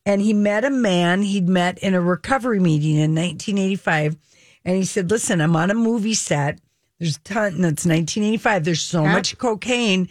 And 0.07 0.23
he 0.23 0.33
met 0.33 0.65
a 0.65 0.71
man 0.71 1.23
he'd 1.23 1.49
met 1.49 1.79
in 1.79 1.95
a 1.95 2.01
recovery 2.01 2.59
meeting 2.61 2.97
in 2.97 3.15
1985. 3.15 4.17
And 4.65 4.77
he 4.77 4.85
said, 4.85 5.11
Listen, 5.11 5.41
I'm 5.41 5.55
on 5.55 5.71
a 5.71 5.75
movie 5.75 6.15
set. 6.15 6.59
There's 6.99 7.17
a 7.17 7.21
ton, 7.21 7.47
and 7.55 7.65
it's 7.67 7.87
1985. 7.87 8.65
There's 8.65 8.81
so 8.83 9.05
Yep. 9.05 9.13
much 9.13 9.39
cocaine. 9.39 10.09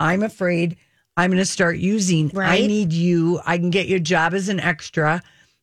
I'm 0.00 0.22
afraid 0.22 0.76
I'm 1.16 1.30
going 1.30 1.38
to 1.38 1.46
start 1.46 1.78
using. 1.78 2.36
I 2.36 2.60
need 2.60 2.92
you. 2.92 3.40
I 3.44 3.58
can 3.58 3.70
get 3.70 3.86
your 3.86 4.00
job 4.00 4.34
as 4.34 4.48
an 4.48 4.60
extra. 4.60 5.22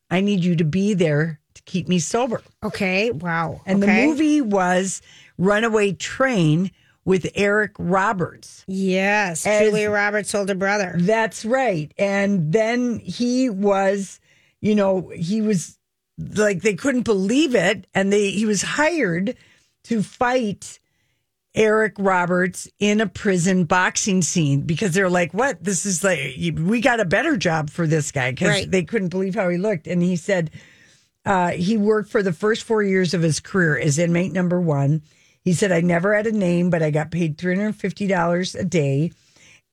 I 0.09 0.21
need 0.21 0.43
you 0.43 0.55
to 0.57 0.63
be 0.63 0.93
there 0.93 1.39
to 1.53 1.61
keep 1.63 1.87
me 1.87 1.99
sober. 1.99 2.41
Okay. 2.63 3.11
Wow. 3.11 3.61
And 3.65 3.83
okay. 3.83 4.01
the 4.01 4.07
movie 4.07 4.41
was 4.41 5.01
Runaway 5.37 5.93
Train 5.93 6.71
with 7.03 7.29
Eric 7.35 7.71
Roberts. 7.77 8.63
Yes. 8.67 9.45
As- 9.45 9.61
Julia 9.69 9.89
Roberts' 9.89 10.33
older 10.35 10.55
brother. 10.55 10.93
That's 10.97 11.43
right. 11.43 11.93
And 11.97 12.53
then 12.53 12.99
he 12.99 13.49
was, 13.49 14.19
you 14.61 14.75
know, 14.75 15.09
he 15.09 15.41
was 15.41 15.77
like 16.35 16.61
they 16.61 16.75
couldn't 16.75 17.03
believe 17.03 17.55
it, 17.55 17.87
and 17.93 18.13
they 18.13 18.29
he 18.29 18.45
was 18.45 18.61
hired 18.61 19.35
to 19.85 20.03
fight 20.03 20.79
Eric 21.53 21.93
Roberts 21.99 22.67
in 22.79 23.01
a 23.01 23.07
prison 23.07 23.65
boxing 23.65 24.21
scene 24.21 24.61
because 24.61 24.93
they're 24.93 25.09
like, 25.09 25.33
"What? 25.33 25.63
This 25.63 25.85
is 25.85 26.03
like 26.03 26.37
we 26.57 26.79
got 26.81 26.99
a 26.99 27.05
better 27.05 27.35
job 27.37 27.69
for 27.69 27.85
this 27.85 28.11
guy 28.11 28.31
because 28.31 28.47
Right. 28.47 28.71
they 28.71 28.83
couldn't 28.83 29.09
believe 29.09 29.35
how 29.35 29.49
he 29.49 29.57
looked." 29.57 29.87
And 29.87 30.01
he 30.01 30.15
said 30.15 30.51
uh, 31.25 31.49
he 31.51 31.77
worked 31.77 32.09
for 32.09 32.23
the 32.23 32.33
first 32.33 32.63
four 32.63 32.81
years 32.81 33.13
of 33.13 33.21
his 33.21 33.39
career 33.39 33.77
as 33.77 33.99
inmate 33.99 34.31
number 34.33 34.59
one. 34.61 35.01
He 35.43 35.53
said, 35.53 35.71
"I 35.71 35.81
never 35.81 36.15
had 36.15 36.25
a 36.27 36.31
name, 36.31 36.69
but 36.69 36.81
I 36.81 36.89
got 36.89 37.11
paid 37.11 37.37
three 37.37 37.55
hundred 37.55 37.75
fifty 37.75 38.07
dollars 38.07 38.55
a 38.55 38.63
day." 38.63 39.11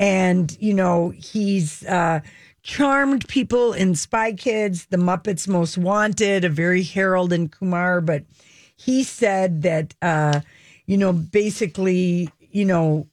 and 0.00 0.56
you 0.60 0.72
know 0.72 1.10
he's 1.16 1.84
uh 1.86 2.20
charmed 2.62 3.26
people 3.26 3.72
in 3.72 3.96
spy 3.96 4.32
kids 4.32 4.86
the 4.90 4.96
muppets 4.96 5.48
most 5.48 5.76
wanted 5.76 6.44
a 6.44 6.48
very 6.48 6.84
harold 6.84 7.32
and 7.32 7.50
kumar 7.50 8.00
but 8.00 8.22
he 8.76 9.02
said 9.02 9.62
that 9.62 9.94
uh 10.00 10.38
you 10.88 10.96
know 10.96 11.12
basically 11.12 12.28
you 12.50 12.64
know 12.64 13.06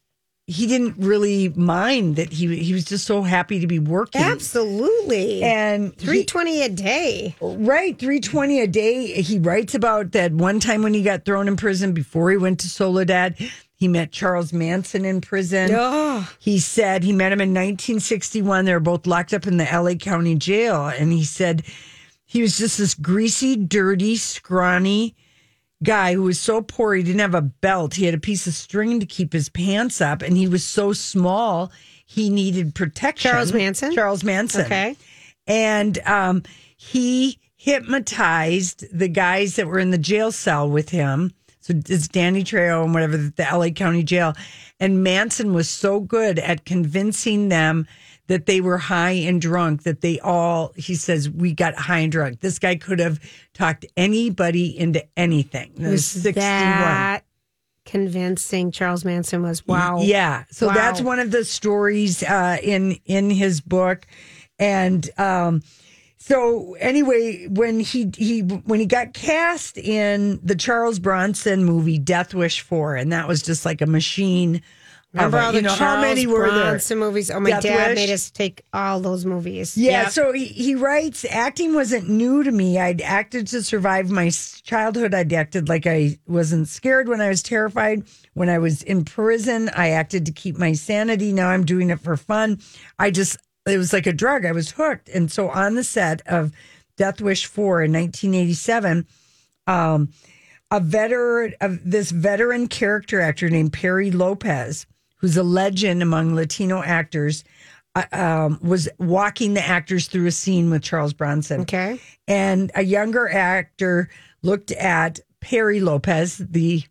he 0.48 0.68
didn't 0.68 0.96
really 0.98 1.50
mind 1.50 2.16
that 2.18 2.32
he 2.32 2.56
he 2.58 2.74
was 2.74 2.86
just 2.86 3.06
so 3.06 3.24
happy 3.24 3.60
to 3.60 3.68
be 3.68 3.80
working 3.80 4.22
Absolutely. 4.22 5.42
and 5.44 5.92
he- 5.98 6.06
320 6.06 6.62
a 6.62 6.70
day. 6.70 7.36
Right, 7.42 7.98
320 7.98 8.62
a 8.62 8.68
day. 8.68 9.22
He 9.22 9.40
writes 9.40 9.74
about 9.74 10.12
that 10.12 10.32
one 10.34 10.60
time 10.60 10.84
when 10.84 10.94
he 10.94 11.02
got 11.02 11.26
thrown 11.26 11.48
in 11.48 11.58
prison 11.58 11.94
before 11.94 12.30
he 12.30 12.38
went 12.38 12.60
to 12.60 12.70
Soledad. 12.70 13.36
He 13.74 13.88
met 13.88 14.12
Charles 14.12 14.54
Manson 14.54 15.04
in 15.04 15.20
prison. 15.20 15.72
Oh. 15.74 16.30
He 16.40 16.60
said 16.60 17.04
he 17.04 17.12
met 17.12 17.32
him 17.32 17.42
in 17.42 17.50
1961. 17.50 18.66
They 18.66 18.74
were 18.74 18.80
both 18.80 19.08
locked 19.08 19.34
up 19.34 19.48
in 19.48 19.58
the 19.58 19.66
LA 19.66 19.96
County 19.96 20.36
jail. 20.36 20.88
And 20.88 21.12
he 21.12 21.24
said 21.24 21.64
he 22.24 22.42
was 22.44 22.58
just 22.58 22.78
this 22.78 22.94
greasy, 22.94 23.56
dirty, 23.56 24.16
scrawny 24.16 25.16
guy 25.84 26.14
who 26.14 26.24
was 26.24 26.40
so 26.40 26.62
poor 26.62 26.96
he 26.96 27.04
didn't 27.04 27.20
have 27.20 27.36
a 27.36 27.42
belt. 27.42 27.96
He 27.96 28.06
had 28.06 28.14
a 28.16 28.20
piece 28.20 28.48
of 28.48 28.54
string 28.54 29.00
to 29.00 29.06
keep 29.06 29.34
his 29.34 29.50
pants 29.50 30.02
up. 30.02 30.22
And 30.22 30.38
he 30.38 30.48
was 30.48 30.64
so 30.64 30.94
small, 30.94 31.72
he 32.06 32.30
needed 32.30 32.74
protection. 32.76 33.32
Charles 33.32 33.54
Manson? 33.54 33.94
Charles 33.94 34.24
Manson 34.24 34.66
Okay. 34.66 34.96
and 35.48 35.98
um, 36.06 36.44
he 36.78 37.40
hypnotized 37.58 38.86
the 38.98 39.08
guys 39.08 39.56
that 39.56 39.68
were 39.68 39.80
in 39.80 39.92
the 39.92 39.98
jail 39.98 40.32
cell 40.32 40.70
with 40.70 40.90
him. 40.90 41.32
So 41.62 41.74
it's 41.76 42.08
Danny 42.08 42.44
Trejo 42.44 42.84
and 42.84 42.94
whatever 42.94 43.18
the 43.18 43.34
LA 43.52 43.70
County 43.70 44.04
Jail, 44.04 44.34
and 44.80 45.04
Manson 45.04 45.52
was 45.54 45.68
so 45.68 46.00
good 46.00 46.38
at 46.38 46.64
convincing 46.66 47.50
them 47.50 47.88
that 48.28 48.46
they 48.48 48.60
were 48.62 48.78
high 48.78 49.12
and 49.12 49.40
drunk 49.42 49.84
that 49.84 50.02
they 50.02 50.20
all. 50.20 50.72
He 50.76 50.96
says 50.96 51.30
we 51.30 51.54
got 51.54 51.76
high 51.76 52.00
and 52.00 52.12
drunk. 52.12 52.40
This 52.42 52.60
guy 52.60 52.76
could 52.76 53.00
have 53.00 53.20
talked 53.54 53.86
anybody 53.96 54.78
into 54.78 55.04
anything. 55.18 55.74
Was 55.78 55.92
Was 55.92 56.06
sixty-one. 56.06 56.44
that 56.44 57.24
convincing 57.86 58.72
Charles 58.72 59.06
Manson 59.06 59.44
was. 59.44 59.66
Wow. 59.68 60.00
Yeah. 60.02 60.46
So 60.52 60.68
Wow. 60.68 60.74
that's 60.74 61.02
one 61.02 61.20
of 61.20 61.32
the 61.32 61.46
stories 61.46 62.24
uh, 62.24 62.58
in 62.64 62.98
in 63.06 63.30
his 63.30 63.62
book, 63.62 64.08
and 64.58 65.08
um, 65.20 65.62
so 66.18 66.74
anyway, 66.80 67.46
when 67.48 67.80
he 67.80 68.12
he 68.18 68.40
when 68.42 68.80
he 68.80 68.86
got 68.88 69.14
cast 69.14 69.78
in 69.78 70.40
the 70.44 70.56
Charles 70.56 70.98
Bronson 70.98 71.64
movie 71.64 72.00
Death 72.00 72.34
Wish 72.34 72.62
Four, 72.62 72.96
and 72.96 73.12
that 73.14 73.28
was 73.28 73.42
just 73.44 73.66
like 73.66 73.82
a 73.82 73.86
machine. 73.86 74.62
Remember 75.16 75.38
of 75.38 75.44
it. 75.44 75.46
all 75.48 75.54
you 75.54 75.62
the 75.62 75.68
know 75.70 75.76
Charles 75.76 75.96
how 75.96 76.02
many 76.02 76.28
were 76.28 76.52
there? 76.52 76.64
Bronson 76.72 77.00
movies? 77.00 77.32
Oh, 77.32 77.40
my 77.40 77.50
Death 77.52 77.64
dad 77.64 77.88
Wish? 77.90 77.96
made 77.96 78.14
us 78.14 78.30
take 78.32 78.64
all 78.74 79.00
those 79.00 79.26
movies. 79.26 79.78
Yeah, 79.78 80.04
Yep. 80.04 80.12
so 80.12 80.32
he, 80.34 80.46
he 80.46 80.76
writes 80.76 81.26
acting 81.30 81.74
wasn't 81.74 82.10
new 82.10 82.44
to 82.44 82.52
me. 82.52 82.78
I'd 82.80 83.02
acted 83.02 83.48
to 83.48 83.64
survive 83.64 84.10
my 84.12 84.30
childhood. 84.30 85.14
I'd 85.14 85.32
acted 85.34 85.70
like 85.70 85.88
I 85.88 86.18
wasn't 86.28 86.68
scared 86.68 87.08
when 87.08 87.22
I 87.22 87.30
was 87.30 87.42
terrified. 87.42 88.04
When 88.34 88.50
I 88.50 88.58
was 88.58 88.84
in 88.84 89.06
prison, 89.06 89.70
I 89.76 89.90
acted 89.90 90.26
to 90.26 90.32
keep 90.32 90.58
my 90.58 90.74
sanity. 90.74 91.32
Now 91.34 91.50
I'm 91.50 91.66
doing 91.66 91.90
it 91.90 92.00
for 92.02 92.18
fun. 92.18 92.60
I 93.00 93.12
just, 93.12 93.38
it 93.66 93.78
was 93.78 93.94
like 93.94 94.08
a 94.08 94.14
drug. 94.14 94.46
I 94.46 94.52
was 94.52 94.72
hooked. 94.72 95.10
And 95.10 95.32
so 95.32 95.50
on 95.50 95.76
the 95.76 95.84
set 95.84 96.22
of 96.28 96.52
Death 96.98 97.22
Wish 97.22 97.46
4 97.46 97.84
in 97.84 97.94
1987, 97.94 99.08
um, 99.68 100.10
a 100.72 100.80
veteran 100.80 101.54
of 101.62 101.80
this 101.90 102.12
veteran 102.12 102.68
character 102.68 103.22
actor 103.22 103.50
named 103.50 103.72
Perry 103.74 104.12
Lopez, 104.12 104.86
who's 105.26 105.38
a 105.38 105.44
legend 105.44 106.04
among 106.04 106.36
Latino 106.36 106.84
actors, 106.84 107.44
uh, 107.96 108.04
um, 108.12 108.60
was 108.62 108.88
walking 109.00 109.56
the 109.56 109.66
actors 109.66 110.08
through 110.08 110.28
a 110.28 110.32
scene 110.32 110.70
with 110.70 110.84
Charles 110.84 111.14
Bronson. 111.14 111.62
Okay. 111.62 112.00
And 112.28 112.72
a 112.76 112.84
younger 112.84 113.28
actor 113.28 114.08
looked 114.44 114.72
at 114.74 115.20
Perry 115.42 115.80
Lopez, 115.80 116.38
the 116.38 116.84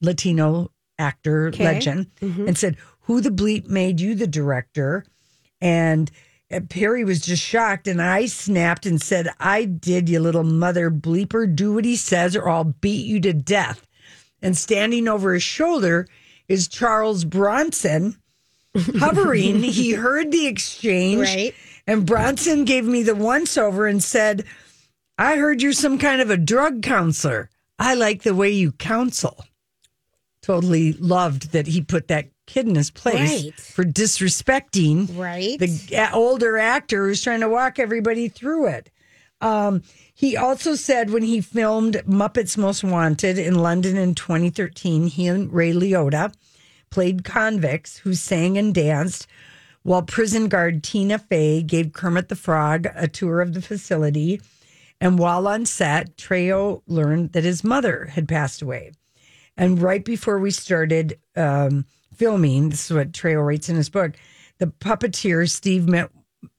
Latino 0.00 0.70
actor 0.96 1.48
Okay. 1.48 1.64
legend, 1.64 2.06
and 2.20 2.56
said, 2.56 2.76
Who 3.00 3.20
the 3.20 3.30
bleep 3.30 3.66
made 3.66 4.00
you 4.00 4.14
the 4.14 4.28
director? 4.28 5.04
And 5.60 6.08
uh, 6.52 6.60
Perry 6.68 7.02
was 7.02 7.20
just 7.20 7.42
shocked. 7.42 7.88
And 7.88 8.00
I 8.00 8.26
snapped 8.26 8.86
and 8.86 9.02
said, 9.02 9.26
I 9.40 9.64
did, 9.64 10.08
you 10.08 10.20
little 10.20 10.44
mother 10.44 10.88
bleeper. 10.88 11.52
Do 11.52 11.72
what 11.74 11.84
he 11.84 11.96
says, 11.96 12.36
or 12.36 12.48
I'll 12.48 12.62
beat 12.80 13.06
you 13.06 13.18
to 13.22 13.32
death. 13.32 13.88
And 14.40 14.56
standing 14.56 15.08
over 15.08 15.34
his 15.34 15.42
shoulder 15.42 16.06
is 16.48 16.68
Charles 16.68 17.24
Bronson. 17.24 18.16
Hovering, 18.76 19.62
he 19.62 19.92
heard 19.92 20.32
the 20.32 20.46
exchange. 20.46 21.20
Right. 21.20 21.54
And 21.86 22.06
Bronson 22.06 22.64
gave 22.64 22.84
me 22.84 23.02
the 23.02 23.14
once 23.14 23.58
over 23.58 23.86
and 23.86 24.02
said, 24.02 24.44
I 25.18 25.36
heard 25.36 25.60
you're 25.60 25.72
some 25.72 25.98
kind 25.98 26.20
of 26.22 26.30
a 26.30 26.36
drug 26.36 26.82
counselor. 26.82 27.50
I 27.78 27.94
like 27.94 28.22
the 28.22 28.34
way 28.34 28.50
you 28.50 28.72
counsel. 28.72 29.44
Totally 30.42 30.92
loved 30.94 31.52
that 31.52 31.66
he 31.66 31.82
put 31.82 32.08
that 32.08 32.28
kid 32.46 32.66
in 32.66 32.74
his 32.74 32.90
place 32.90 33.44
Right. 33.44 33.54
for 33.54 33.84
disrespecting 33.84 35.16
Right. 35.18 35.58
the 35.58 36.10
older 36.12 36.58
actor 36.58 37.06
who's 37.06 37.22
trying 37.22 37.40
to 37.40 37.48
walk 37.48 37.78
everybody 37.78 38.28
through 38.28 38.66
it. 38.68 38.90
Um, 39.40 39.82
he 40.22 40.36
also 40.36 40.76
said 40.76 41.10
when 41.10 41.24
he 41.24 41.40
filmed 41.40 42.00
Muppets 42.06 42.56
Most 42.56 42.84
Wanted 42.84 43.38
in 43.38 43.56
London 43.56 43.96
in 43.96 44.14
2013, 44.14 45.08
he 45.08 45.26
and 45.26 45.52
Ray 45.52 45.72
Liotta 45.72 46.32
played 46.90 47.24
convicts 47.24 47.96
who 47.96 48.14
sang 48.14 48.56
and 48.56 48.72
danced 48.72 49.26
while 49.82 50.02
prison 50.02 50.46
guard 50.46 50.84
Tina 50.84 51.18
Fey 51.18 51.60
gave 51.60 51.92
Kermit 51.92 52.28
the 52.28 52.36
Frog 52.36 52.86
a 52.94 53.08
tour 53.08 53.40
of 53.40 53.52
the 53.52 53.60
facility. 53.60 54.40
And 55.00 55.18
while 55.18 55.48
on 55.48 55.66
set, 55.66 56.16
Trejo 56.16 56.82
learned 56.86 57.32
that 57.32 57.42
his 57.42 57.64
mother 57.64 58.04
had 58.04 58.28
passed 58.28 58.62
away. 58.62 58.92
And 59.56 59.82
right 59.82 60.04
before 60.04 60.38
we 60.38 60.52
started 60.52 61.18
um, 61.34 61.84
filming, 62.14 62.68
this 62.68 62.88
is 62.88 62.96
what 62.96 63.10
Trejo 63.10 63.44
writes 63.44 63.68
in 63.68 63.74
his 63.74 63.90
book, 63.90 64.12
the 64.58 64.68
puppeteer, 64.68 65.50
Steve 65.50 65.88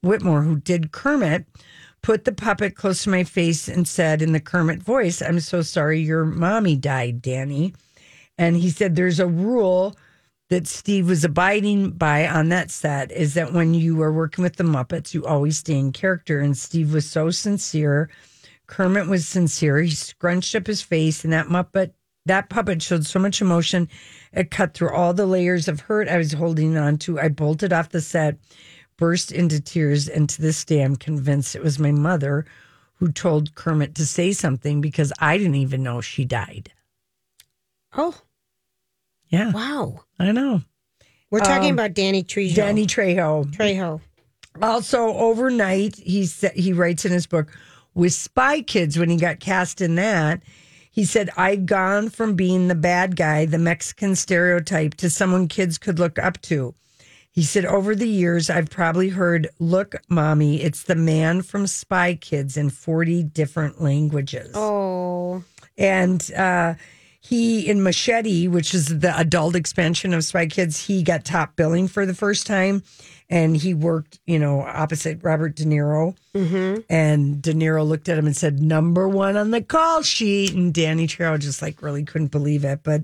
Whitmire, 0.04 0.44
who 0.44 0.56
did 0.56 0.92
Kermit, 0.92 1.46
put 2.04 2.26
the 2.26 2.32
puppet 2.32 2.76
close 2.76 3.02
to 3.02 3.08
my 3.08 3.24
face 3.24 3.66
and 3.66 3.88
said 3.88 4.20
in 4.20 4.32
the 4.32 4.40
Kermit 4.40 4.82
voice, 4.82 5.22
I'm 5.22 5.40
so 5.40 5.62
sorry 5.62 6.00
your 6.00 6.26
mommy 6.26 6.76
died, 6.76 7.22
Danny. 7.22 7.72
And 8.36 8.56
he 8.56 8.68
said 8.68 8.94
there's 8.94 9.20
a 9.20 9.26
rule 9.26 9.96
that 10.50 10.66
Steve 10.66 11.08
was 11.08 11.24
abiding 11.24 11.92
by 11.92 12.28
on 12.28 12.50
that 12.50 12.70
set 12.70 13.10
is 13.10 13.32
that 13.34 13.54
when 13.54 13.72
you 13.72 14.02
are 14.02 14.12
working 14.12 14.44
with 14.44 14.56
the 14.56 14.64
Muppets, 14.64 15.14
you 15.14 15.24
always 15.24 15.56
stay 15.56 15.78
in 15.78 15.92
character. 15.92 16.40
And 16.40 16.54
Steve 16.54 16.92
was 16.92 17.08
so 17.08 17.30
sincere. 17.30 18.10
Kermit 18.66 19.08
was 19.08 19.26
sincere. 19.26 19.80
He 19.80 19.90
scrunched 19.92 20.54
up 20.54 20.66
his 20.66 20.82
face, 20.82 21.24
and 21.24 21.32
that 21.32 21.46
Muppet, 21.46 21.92
that 22.26 22.50
puppet 22.50 22.82
showed 22.82 23.06
so 23.06 23.18
much 23.18 23.40
emotion. 23.40 23.88
It 24.30 24.50
cut 24.50 24.74
through 24.74 24.92
all 24.92 25.14
the 25.14 25.24
layers 25.24 25.68
of 25.68 25.80
hurt 25.80 26.08
I 26.08 26.18
was 26.18 26.34
holding 26.34 26.76
on 26.76 26.98
to. 26.98 27.18
I 27.18 27.28
bolted 27.28 27.72
off 27.72 27.88
the 27.88 28.02
set, 28.02 28.36
burst 28.96 29.32
into 29.32 29.60
tears, 29.60 30.08
and 30.08 30.28
to 30.28 30.40
this 30.40 30.64
day, 30.64 30.82
I'm 30.82 30.96
convinced 30.96 31.54
it 31.54 31.62
was 31.62 31.78
my 31.78 31.92
mother 31.92 32.44
who 32.94 33.10
told 33.10 33.54
Kermit 33.54 33.94
to 33.96 34.06
say 34.06 34.32
something 34.32 34.80
because 34.80 35.12
I 35.18 35.36
didn't 35.36 35.56
even 35.56 35.82
know 35.82 36.00
she 36.00 36.24
died. 36.24 36.72
oh, 37.96 38.14
Yeah, 39.28 39.52
wow. 39.52 40.04
I 40.18 40.32
know. 40.32 40.62
We're 41.30 41.40
talking 41.40 41.72
about 41.72 41.94
Danny 41.94 42.22
Trejo. 42.22 42.50
Um, 42.50 42.54
Danny 42.54 42.86
Trejo. 42.86 43.44
Trejo. 43.46 44.00
Also, 44.62 45.08
overnight, 45.08 45.96
he 45.96 46.26
said 46.26 46.52
he 46.52 46.72
writes 46.72 47.04
in 47.04 47.10
his 47.10 47.26
book 47.26 47.50
with 47.94 48.12
Spy 48.12 48.62
Kids 48.62 48.96
when 48.96 49.10
he 49.10 49.16
got 49.16 49.40
cast 49.40 49.80
in 49.80 49.96
that. 49.96 50.42
He 50.92 51.04
said, 51.04 51.30
I'd 51.36 51.66
gone 51.66 52.08
from 52.08 52.36
being 52.36 52.68
the 52.68 52.76
bad 52.76 53.16
guy, 53.16 53.46
the 53.46 53.58
Mexican 53.58 54.14
stereotype, 54.14 54.94
to 54.98 55.10
someone 55.10 55.48
kids 55.48 55.76
could 55.76 55.98
look 55.98 56.20
up 56.20 56.40
to. 56.42 56.72
He 57.34 57.42
said, 57.42 57.64
over 57.64 57.96
the 57.96 58.08
years, 58.08 58.48
I've 58.48 58.70
probably 58.70 59.08
heard, 59.08 59.48
Look, 59.58 59.96
mommy, 60.08 60.62
it's 60.62 60.84
the 60.84 60.94
man 60.94 61.42
from 61.42 61.66
Spy 61.66 62.14
Kids 62.14 62.56
in 62.56 62.70
40 62.70 63.24
different 63.24 63.82
languages. 63.82 64.52
Oh, 64.54 65.42
And 65.76 66.32
uh, 66.32 66.74
he 67.18 67.68
in 67.68 67.82
Machete, 67.82 68.46
which 68.46 68.72
is 68.72 69.00
the 69.00 69.18
adult 69.18 69.56
expansion 69.56 70.14
of 70.14 70.22
Spy 70.22 70.46
Kids, 70.46 70.86
he 70.86 71.02
got 71.02 71.24
top 71.24 71.56
billing 71.56 71.88
for 71.88 72.06
the 72.06 72.14
first 72.14 72.46
time, 72.46 72.84
and 73.28 73.56
he 73.56 73.74
worked, 73.74 74.20
you 74.26 74.38
know, 74.38 74.60
opposite 74.60 75.18
Robert 75.24 75.56
De 75.56 75.64
Niro. 75.64 76.14
Mm-hmm. 76.34 76.82
And 76.88 77.42
De 77.42 77.52
Niro 77.52 77.84
looked 77.84 78.08
at 78.08 78.16
him 78.16 78.26
and 78.26 78.36
said, 78.36 78.60
"Number 78.60 79.08
one 79.08 79.36
on 79.36 79.50
the 79.50 79.62
call 79.62 80.02
sheet." 80.02 80.54
And 80.54 80.72
Danny 80.72 81.08
Trejo 81.08 81.38
just 81.40 81.62
like 81.62 81.82
really 81.82 82.04
couldn't 82.04 82.30
believe 82.30 82.64
it, 82.64 82.80
but. 82.84 83.02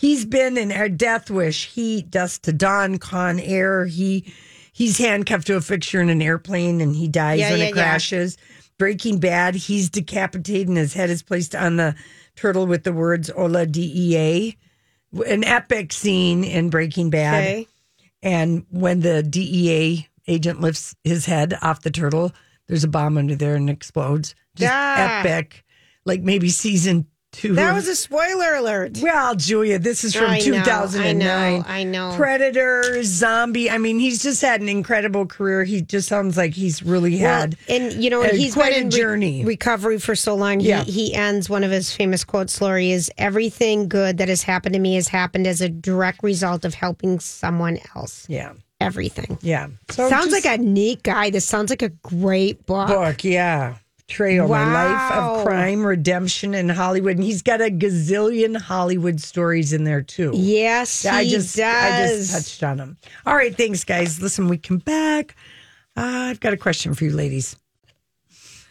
He's 0.00 0.24
been 0.24 0.56
in 0.56 0.72
a 0.72 0.88
Death 0.88 1.30
Wish, 1.30 1.66
Heat, 1.66 2.10
Dust 2.10 2.44
to 2.44 2.54
Dawn, 2.54 2.96
Con 2.96 3.38
Air. 3.38 3.84
He 3.84 4.32
he's 4.72 4.96
handcuffed 4.96 5.46
to 5.48 5.56
a 5.56 5.60
fixture 5.60 6.00
in 6.00 6.08
an 6.08 6.22
airplane 6.22 6.80
and 6.80 6.96
he 6.96 7.06
dies 7.06 7.40
Yeah, 7.40 7.50
when 7.50 7.58
yeah, 7.60 7.64
it 7.66 7.76
yeah. 7.76 7.82
crashes. 7.82 8.38
Breaking 8.78 9.18
Bad, 9.20 9.54
he's 9.56 9.90
decapitated 9.90 10.68
and 10.68 10.78
his 10.78 10.94
head 10.94 11.10
is 11.10 11.22
placed 11.22 11.54
on 11.54 11.76
the 11.76 11.94
turtle 12.34 12.66
with 12.66 12.84
the 12.84 12.94
words 12.94 13.28
"Hola 13.28 13.66
DEA." 13.66 14.56
An 15.26 15.44
epic 15.44 15.92
scene 15.92 16.44
in 16.44 16.70
Breaking 16.70 17.10
Bad. 17.10 17.42
okay. 17.44 17.68
And 18.22 18.64
when 18.70 19.00
the 19.00 19.22
DEA 19.22 20.08
agent 20.26 20.60
lifts 20.62 20.94
his 21.04 21.26
head 21.26 21.58
off 21.60 21.82
the 21.82 21.90
turtle, 21.90 22.32
there's 22.68 22.84
a 22.84 22.88
bomb 22.88 23.18
under 23.18 23.34
there 23.34 23.54
and 23.54 23.68
it 23.68 23.72
explodes. 23.74 24.34
Just 24.56 24.72
Ah. 24.72 25.20
epic. 25.20 25.62
Like 26.06 26.22
maybe 26.22 26.48
season 26.48 27.06
two. 27.32 27.54
That 27.54 27.74
was 27.74 27.86
a 27.88 27.94
spoiler 27.94 28.54
alert. 28.54 28.98
well, 29.02 29.34
Julia, 29.34 29.78
this 29.78 30.04
is 30.04 30.14
from 30.14 30.30
I 30.30 30.38
know, 30.38 30.44
2009. 30.44 31.30
I 31.30 31.58
know, 31.58 31.64
I 31.66 31.84
know. 31.84 32.16
Predator, 32.16 33.02
zombie. 33.02 33.70
I 33.70 33.78
mean, 33.78 33.98
he's 33.98 34.22
just 34.22 34.42
had 34.42 34.60
an 34.60 34.68
incredible 34.68 35.26
career. 35.26 35.64
He 35.64 35.80
just 35.82 36.08
sounds 36.08 36.36
like 36.36 36.54
he's 36.54 36.82
really 36.82 37.16
had. 37.18 37.56
and 37.68 37.92
you 37.92 38.10
know, 38.10 38.22
he's 38.22 38.54
quite 38.54 38.72
been 38.72 38.82
a 38.82 38.86
in 38.86 38.90
re- 38.90 38.98
journey. 38.98 39.44
recovery 39.44 39.98
for 39.98 40.14
so 40.16 40.34
long. 40.34 40.60
Yeah. 40.60 40.82
He, 40.84 41.08
he 41.08 41.14
ends 41.14 41.48
one 41.48 41.64
of 41.64 41.70
his 41.70 41.92
famous 41.94 42.24
quotes, 42.24 42.60
Lori, 42.60 42.90
is 42.90 43.10
everything 43.18 43.88
good 43.88 44.18
that 44.18 44.28
has 44.28 44.42
happened 44.42 44.74
to 44.74 44.80
me 44.80 44.94
has 44.96 45.08
happened 45.08 45.46
as 45.46 45.60
a 45.60 45.68
direct 45.68 46.22
result 46.22 46.64
of 46.64 46.74
helping 46.74 47.20
someone 47.20 47.78
else. 47.94 48.26
yeah, 48.28 48.52
Everything. 48.80 49.38
yeah. 49.42 49.68
So 49.90 50.08
sounds 50.08 50.30
just 50.30 50.44
like 50.44 50.58
a 50.58 50.62
neat 50.62 51.02
guy. 51.02 51.30
This 51.30 51.44
sounds 51.44 51.70
like 51.70 51.82
a 51.82 51.90
great 51.90 52.64
book. 52.66 52.88
book. 52.88 53.24
Yeah. 53.24 53.74
Trejo, 54.10 54.48
My 54.48 54.72
Life 54.72 55.12
of 55.12 55.46
Crime, 55.46 55.86
Redemption 55.86 56.54
in 56.54 56.68
Hollywood. 56.68 57.16
And 57.16 57.24
he's 57.24 57.42
got 57.42 57.60
a 57.60 57.70
gazillion 57.70 58.60
Hollywood 58.60 59.20
stories 59.20 59.72
in 59.72 59.84
there, 59.84 60.02
too. 60.02 60.32
Yes, 60.34 61.06
I 61.06 61.24
he 61.24 61.30
just, 61.30 61.56
does. 61.56 61.92
I 61.92 62.16
just 62.16 62.32
touched 62.32 62.62
on 62.62 62.76
them. 62.76 62.96
All 63.24 63.34
right, 63.34 63.56
thanks, 63.56 63.84
guys. 63.84 64.20
Listen, 64.20 64.48
we 64.48 64.58
come 64.58 64.78
back. 64.78 65.36
Uh, 65.96 66.28
I've 66.30 66.40
got 66.40 66.52
a 66.52 66.56
question 66.56 66.94
for 66.94 67.04
you, 67.04 67.12
ladies. 67.12 67.56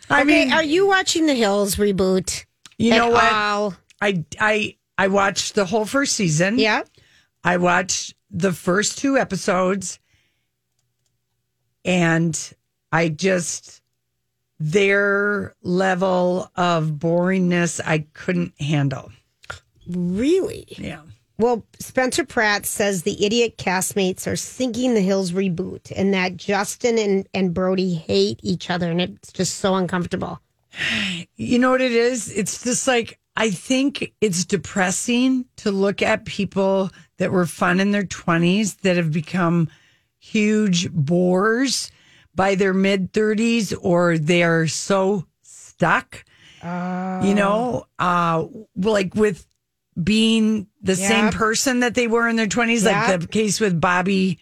I 0.09 0.21
okay, 0.21 0.45
mean, 0.45 0.53
are 0.53 0.63
you 0.63 0.87
watching 0.87 1.25
the 1.25 1.35
Hills 1.35 1.75
reboot? 1.75 2.45
you 2.77 2.91
know 2.91 3.09
what? 3.09 3.31
all? 3.31 3.75
I 4.01 4.23
I 4.39 4.75
I 4.97 5.07
watched 5.07 5.55
the 5.55 5.65
whole 5.65 5.85
first 5.85 6.13
season. 6.13 6.57
Yeah. 6.57 6.83
I 7.43 7.57
watched 7.57 8.15
the 8.31 8.51
first 8.51 8.97
two 8.97 9.17
episodes 9.17 9.99
and 11.85 12.53
I 12.91 13.09
just 13.09 13.81
their 14.59 15.55
level 15.61 16.51
of 16.55 16.91
boringness 16.91 17.79
I 17.85 18.05
couldn't 18.13 18.59
handle. 18.61 19.11
Really? 19.87 20.65
Yeah. 20.77 21.01
Well, 21.37 21.65
Spencer 21.79 22.25
Pratt 22.25 22.65
says 22.65 23.03
the 23.03 23.25
idiot 23.25 23.57
castmates 23.57 24.27
are 24.27 24.35
sinking 24.35 24.93
the 24.93 25.01
Hills 25.01 25.31
reboot 25.31 25.91
and 25.95 26.13
that 26.13 26.35
Justin 26.35 26.99
and, 26.99 27.29
and 27.33 27.53
Brody 27.53 27.95
hate 27.95 28.41
each 28.43 28.69
other 28.69 28.91
and 28.91 28.99
it's 28.99 29.31
just 29.31 29.55
so 29.55 29.75
uncomfortable. 29.75 30.41
You 31.37 31.57
know 31.57 31.71
what 31.71 31.81
it 31.81 31.93
is? 31.93 32.29
It's 32.31 32.63
just 32.63 32.87
like 32.87 33.19
I 33.37 33.51
think 33.51 34.13
it's 34.19 34.43
depressing 34.43 35.45
to 35.57 35.71
look 35.71 36.01
at 36.01 36.25
people 36.25 36.91
that 37.17 37.31
were 37.31 37.45
fun 37.45 37.79
in 37.79 37.91
their 37.91 38.03
20s 38.03 38.81
that 38.81 38.97
have 38.97 39.13
become 39.13 39.69
huge 40.19 40.91
bores 40.91 41.89
by 42.39 42.55
their 42.55 42.73
mid 42.73 43.11
30s 43.11 43.75
or 43.81 44.17
they 44.17 44.43
are 44.43 44.65
so 44.65 45.25
stuck. 45.43 46.23
You 46.63 47.33
know, 47.35 47.85
uh 47.99 48.45
like 48.77 49.13
with 49.13 49.45
being 50.01 50.67
the 50.81 50.95
same 50.95 51.31
person 51.31 51.81
that 51.81 51.95
they 51.95 52.07
were 52.07 52.29
in 52.29 52.37
their 52.37 52.47
20s 52.47 52.85
Yep. 52.85 53.09
like 53.09 53.19
the 53.19 53.27
case 53.27 53.59
with 53.59 53.81
Bobby 53.81 54.39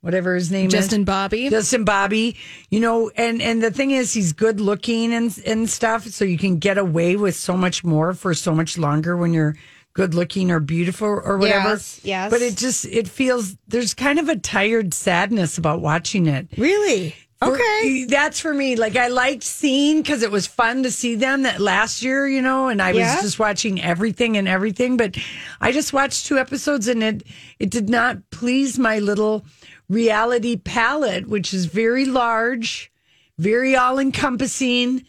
whatever 0.00 0.34
his 0.34 0.50
name 0.50 0.68
is. 0.68 0.72
Justin 0.72 1.04
Bobby. 1.04 1.50
Justin 1.50 1.84
Bobby, 1.84 2.36
you 2.70 2.80
know, 2.80 3.10
and 3.16 3.42
and 3.42 3.62
the 3.62 3.70
thing 3.70 3.90
is, 3.90 4.14
he's 4.14 4.32
good 4.32 4.60
looking 4.60 5.12
and 5.12 5.36
and 5.44 5.68
stuff, 5.68 6.06
so 6.06 6.24
you 6.24 6.38
can 6.38 6.58
get 6.58 6.78
away 6.78 7.16
with 7.16 7.34
so 7.36 7.54
much 7.56 7.84
more 7.84 8.14
for 8.14 8.32
so 8.32 8.54
much 8.54 8.78
longer 8.78 9.16
when 9.16 9.32
you're 9.34 9.56
good 9.94 10.14
looking 10.14 10.50
or 10.50 10.60
beautiful 10.60 11.08
or 11.08 11.36
whatever. 11.38 11.70
Yes, 11.70 12.00
yes. 12.04 12.30
But 12.30 12.40
it 12.40 12.56
just 12.56 12.84
it 12.86 13.08
feels 13.08 13.56
there's 13.66 13.94
kind 13.94 14.18
of 14.18 14.28
a 14.28 14.36
tired 14.36 14.94
sadness 14.94 15.58
about 15.58 15.80
watching 15.80 16.26
it. 16.26 16.46
Really? 16.56 17.14
For- 17.40 17.54
Okay. 17.54 18.06
that's 18.08 18.40
for 18.40 18.54
me. 18.54 18.76
Like 18.76 18.96
I 18.96 19.08
liked 19.08 19.42
seeing 19.42 20.00
because 20.02 20.22
it 20.22 20.30
was 20.30 20.46
fun 20.46 20.82
to 20.84 20.90
see 20.90 21.16
them 21.16 21.42
that 21.42 21.60
last 21.60 22.02
year, 22.02 22.26
you 22.26 22.40
know, 22.40 22.68
and 22.68 22.80
I 22.80 22.92
was 22.92 23.22
just 23.22 23.38
watching 23.38 23.80
everything 23.80 24.36
and 24.38 24.48
everything. 24.48 24.96
But 24.96 25.16
I 25.60 25.70
just 25.72 25.92
watched 25.92 26.26
two 26.26 26.38
episodes 26.38 26.88
and 26.88 27.02
it 27.02 27.22
it 27.58 27.70
did 27.70 27.90
not 27.90 28.30
please 28.30 28.78
my 28.78 28.98
little 29.00 29.44
reality 29.88 30.56
palette, 30.56 31.26
which 31.28 31.52
is 31.52 31.66
very 31.66 32.06
large, 32.06 32.90
very 33.38 33.76
all 33.76 33.98
encompassing. 33.98 35.04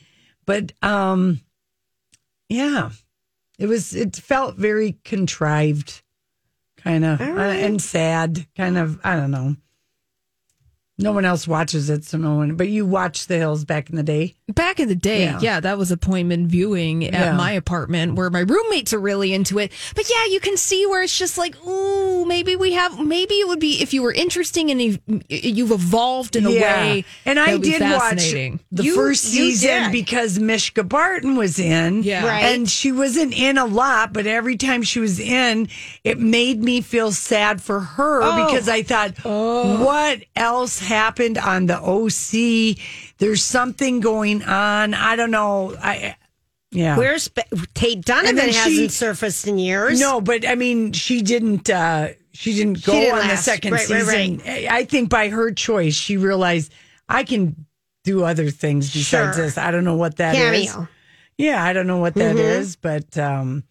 But 0.46 0.74
um 0.82 1.40
yeah. 2.50 2.90
It 3.58 3.68
was 3.68 3.96
it 3.96 4.16
felt 4.18 4.56
very 4.58 4.98
contrived, 5.04 6.04
kind 6.78 7.04
of 7.06 7.20
and 7.22 7.82
sad, 7.82 8.46
kind 8.56 8.78
of, 8.78 9.00
I 9.04 9.16
don't 9.16 9.32
know. 9.32 9.56
No 10.98 11.12
one 11.12 11.26
else 11.26 11.48
watches 11.48 11.90
it, 11.90 12.06
so 12.06 12.18
no 12.18 12.36
one. 12.36 12.56
But 12.56 12.70
you 12.70 12.86
watched 12.86 13.28
The 13.28 13.38
Hills 13.38 13.66
back 13.66 13.90
in 13.90 13.96
the 13.96 14.04
day. 14.04 14.37
Back 14.50 14.80
in 14.80 14.88
the 14.88 14.96
day, 14.96 15.24
Yeah. 15.24 15.40
yeah, 15.42 15.60
that 15.60 15.78
was 15.78 15.92
appointment 15.92 16.48
viewing 16.48 17.04
at 17.06 17.12
Yeah. 17.14 17.34
my 17.36 17.52
apartment 17.52 18.16
where 18.16 18.30
my 18.30 18.40
roommates 18.40 18.94
are 18.94 19.00
really 19.00 19.34
into 19.34 19.60
it. 19.60 19.74
But 19.94 20.10
yeah, 20.10 20.26
you 20.32 20.40
can 20.40 20.56
see 20.56 20.86
where 20.86 21.04
it's 21.04 21.18
just 21.18 21.38
like, 21.38 21.54
ooh, 21.68 22.24
maybe 22.26 22.56
we 22.56 22.72
have, 22.72 22.98
maybe 22.98 23.34
it 23.36 23.48
would 23.50 23.60
be 23.60 23.82
if 23.82 23.94
you 23.94 24.02
were 24.02 24.14
interesting 24.14 24.72
and 24.72 24.82
you've, 24.82 25.00
you've 25.28 25.72
evolved 25.72 26.38
in 26.38 26.46
a 26.46 26.50
way. 26.52 27.04
and 27.26 27.38
I 27.38 27.58
did 27.58 27.82
watch 27.82 28.32
the 28.72 28.84
You- 28.84 28.96
first 28.96 29.26
season 29.26 29.92
because 29.92 30.40
Mischa 30.40 30.88
Barton 30.88 31.36
was 31.36 31.60
in. 31.60 32.04
Yeah. 32.04 32.26
Right. 32.26 32.44
and 32.56 32.70
she 32.70 32.94
wasn't 32.94 33.34
in 33.38 33.58
a 33.58 33.66
lot, 33.66 34.14
but 34.14 34.28
every 34.28 34.56
time 34.56 34.82
she 34.82 35.02
was 35.02 35.20
in, 35.20 35.68
it 36.06 36.20
made 36.20 36.64
me 36.64 36.80
feel 36.80 37.12
sad 37.12 37.62
for 37.62 37.82
her 37.82 38.22
Oh. 38.24 38.46
because 38.46 38.70
I 38.70 38.82
thought, 38.82 39.12
oh. 39.26 39.84
what 39.84 40.20
else 40.38 40.80
happened 40.80 41.38
on 41.38 41.66
the 41.66 41.78
OC? 41.78 42.78
There's 43.20 43.44
something 43.44 44.00
going 44.00 44.44
on. 44.44 44.94
I 44.94 45.16
don't 45.16 45.32
know. 45.32 45.76
I 45.82 46.16
yeah. 46.72 46.98
Where's 46.98 47.30
Tate 47.74 48.04
Donovan 48.04 48.36
then 48.36 48.50
hasn't 48.54 48.92
surfaced 48.92 49.48
in 49.48 49.58
years. 49.58 50.00
No, 50.00 50.20
but 50.22 50.48
I 50.48 50.56
mean, 50.56 50.92
she 50.92 51.22
didn't. 51.22 51.70
uh 51.70 52.10
She 52.34 52.54
didn't 52.54 52.84
go 52.86 52.94
didn't 52.94 53.20
on 53.20 53.28
the 53.28 53.38
second 53.38 53.72
Right, 53.72 53.90
right, 53.90 54.06
season. 54.06 54.42
I 54.70 54.84
think 54.84 55.10
by 55.10 55.30
her 55.30 55.52
choice, 55.52 55.96
she 55.96 56.18
realized 56.18 56.72
I 57.10 57.24
can 57.24 57.66
do 58.04 58.24
other 58.24 58.50
things 58.52 58.92
besides 58.94 59.36
Sure. 59.36 59.46
this. 59.46 59.58
I 59.58 59.72
don't 59.72 59.84
know 59.86 59.96
what 59.96 60.18
that 60.18 60.36
is. 60.36 60.72
Cameo. 60.72 60.88
Yeah, 61.38 61.64
I 61.64 61.74
don't 61.74 61.88
know 61.88 61.98
what 61.98 62.16
that 62.16 62.36
Mm-hmm. 62.36 62.62
is, 62.62 62.76
but 62.76 63.18
um 63.18 63.64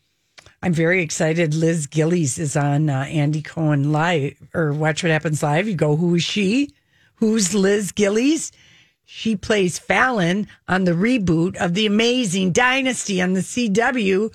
I'm 0.63 0.73
very 0.73 1.03
excited. 1.03 1.55
Liz 1.55 1.87
Gillies 1.87 2.39
is 2.39 2.57
on 2.57 2.89
uh, 2.89 3.01
Andy 3.03 3.43
Cohen 3.43 3.93
live 3.93 4.37
or 4.55 4.73
Watch 4.73 5.03
What 5.05 5.13
Happens 5.13 5.43
live. 5.43 5.69
You 5.69 5.75
go, 5.75 5.95
who 5.97 6.15
is 6.15 6.25
she? 6.25 6.71
Who's 7.17 7.55
Liz 7.55 7.93
Gillies? 7.93 8.53
She 9.09 9.37
plays 9.37 9.79
Fallon 9.79 10.49
on 10.67 10.85
the 10.85 10.93
reboot 10.93 11.57
of 11.57 11.75
The 11.75 11.87
Amazing 11.87 12.51
Dynasty 12.53 13.23
on 13.23 13.35
the 13.35 13.41
CW. 13.41 14.33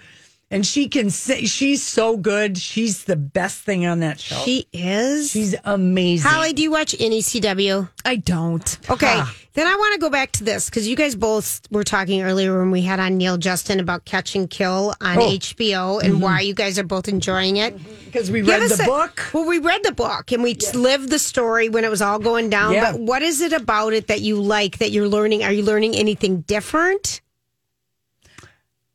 And 0.50 0.66
she 0.66 0.88
can 0.90 1.10
say 1.10 1.46
she's 1.46 1.82
so 1.82 2.18
good. 2.18 2.58
She's 2.58 3.04
the 3.04 3.16
best 3.16 3.60
thing 3.62 3.86
on 3.86 4.00
that 4.00 4.20
show. 4.20 4.36
She 4.38 4.68
is. 4.74 5.32
she's 5.32 5.56
amazing. 5.64 6.30
Holly, 6.30 6.54
do 6.54 6.62
you 6.62 6.72
watch 6.72 6.96
any 7.00 7.22
CW? 7.22 7.90
I 8.04 8.16
don't. 8.18 8.78
Okay. 8.90 9.22
Then 9.54 9.68
I 9.68 9.76
want 9.76 9.94
to 9.96 10.00
go 10.00 10.10
back 10.10 10.32
to 10.34 10.46
this 10.46 10.70
because 10.70 10.88
you 10.88 10.96
guys 10.96 11.14
both 11.14 11.62
were 11.72 11.84
talking 11.84 12.22
earlier 12.22 12.58
when 12.60 12.72
we 12.72 12.82
had 12.84 13.02
on 13.02 13.18
Neal 13.18 13.36
Justin 13.38 13.82
about 13.82 14.06
Catch 14.06 14.34
and 14.36 14.50
Kill 14.50 14.94
on 15.02 15.18
Oh. 15.18 15.28
HBO 15.28 16.02
and 16.02 16.14
mm-hmm. 16.14 16.22
why 16.22 16.40
you 16.40 16.54
guys 16.54 16.80
are 16.80 16.84
both 16.86 17.10
enjoying 17.10 17.58
it. 17.58 17.78
because 18.06 18.32
we 18.32 18.40
Give 18.42 18.62
read 18.62 18.70
the 18.70 18.84
a- 18.84 18.86
book. 18.86 19.30
Well, 19.34 19.46
we 19.46 19.60
read 19.60 19.84
the 19.84 19.92
book 19.92 20.32
and 20.32 20.42
we 20.42 20.56
lived 20.74 21.10
the 21.10 21.20
story 21.20 21.68
when 21.68 21.84
it 21.84 21.90
was 21.90 22.02
all 22.02 22.18
going 22.18 22.50
down. 22.50 22.74
Yeah. 22.74 22.94
But 22.94 23.02
what 23.02 23.22
is 23.24 23.42
it 23.42 23.52
about 23.52 23.92
it 23.92 24.08
that 24.08 24.22
you 24.22 24.42
like 24.42 24.78
that 24.78 24.92
you're 24.92 25.10
learning? 25.10 25.44
Are 25.44 25.52
you 25.52 25.64
learning 25.64 25.96
anything 25.96 26.42
different? 26.42 27.20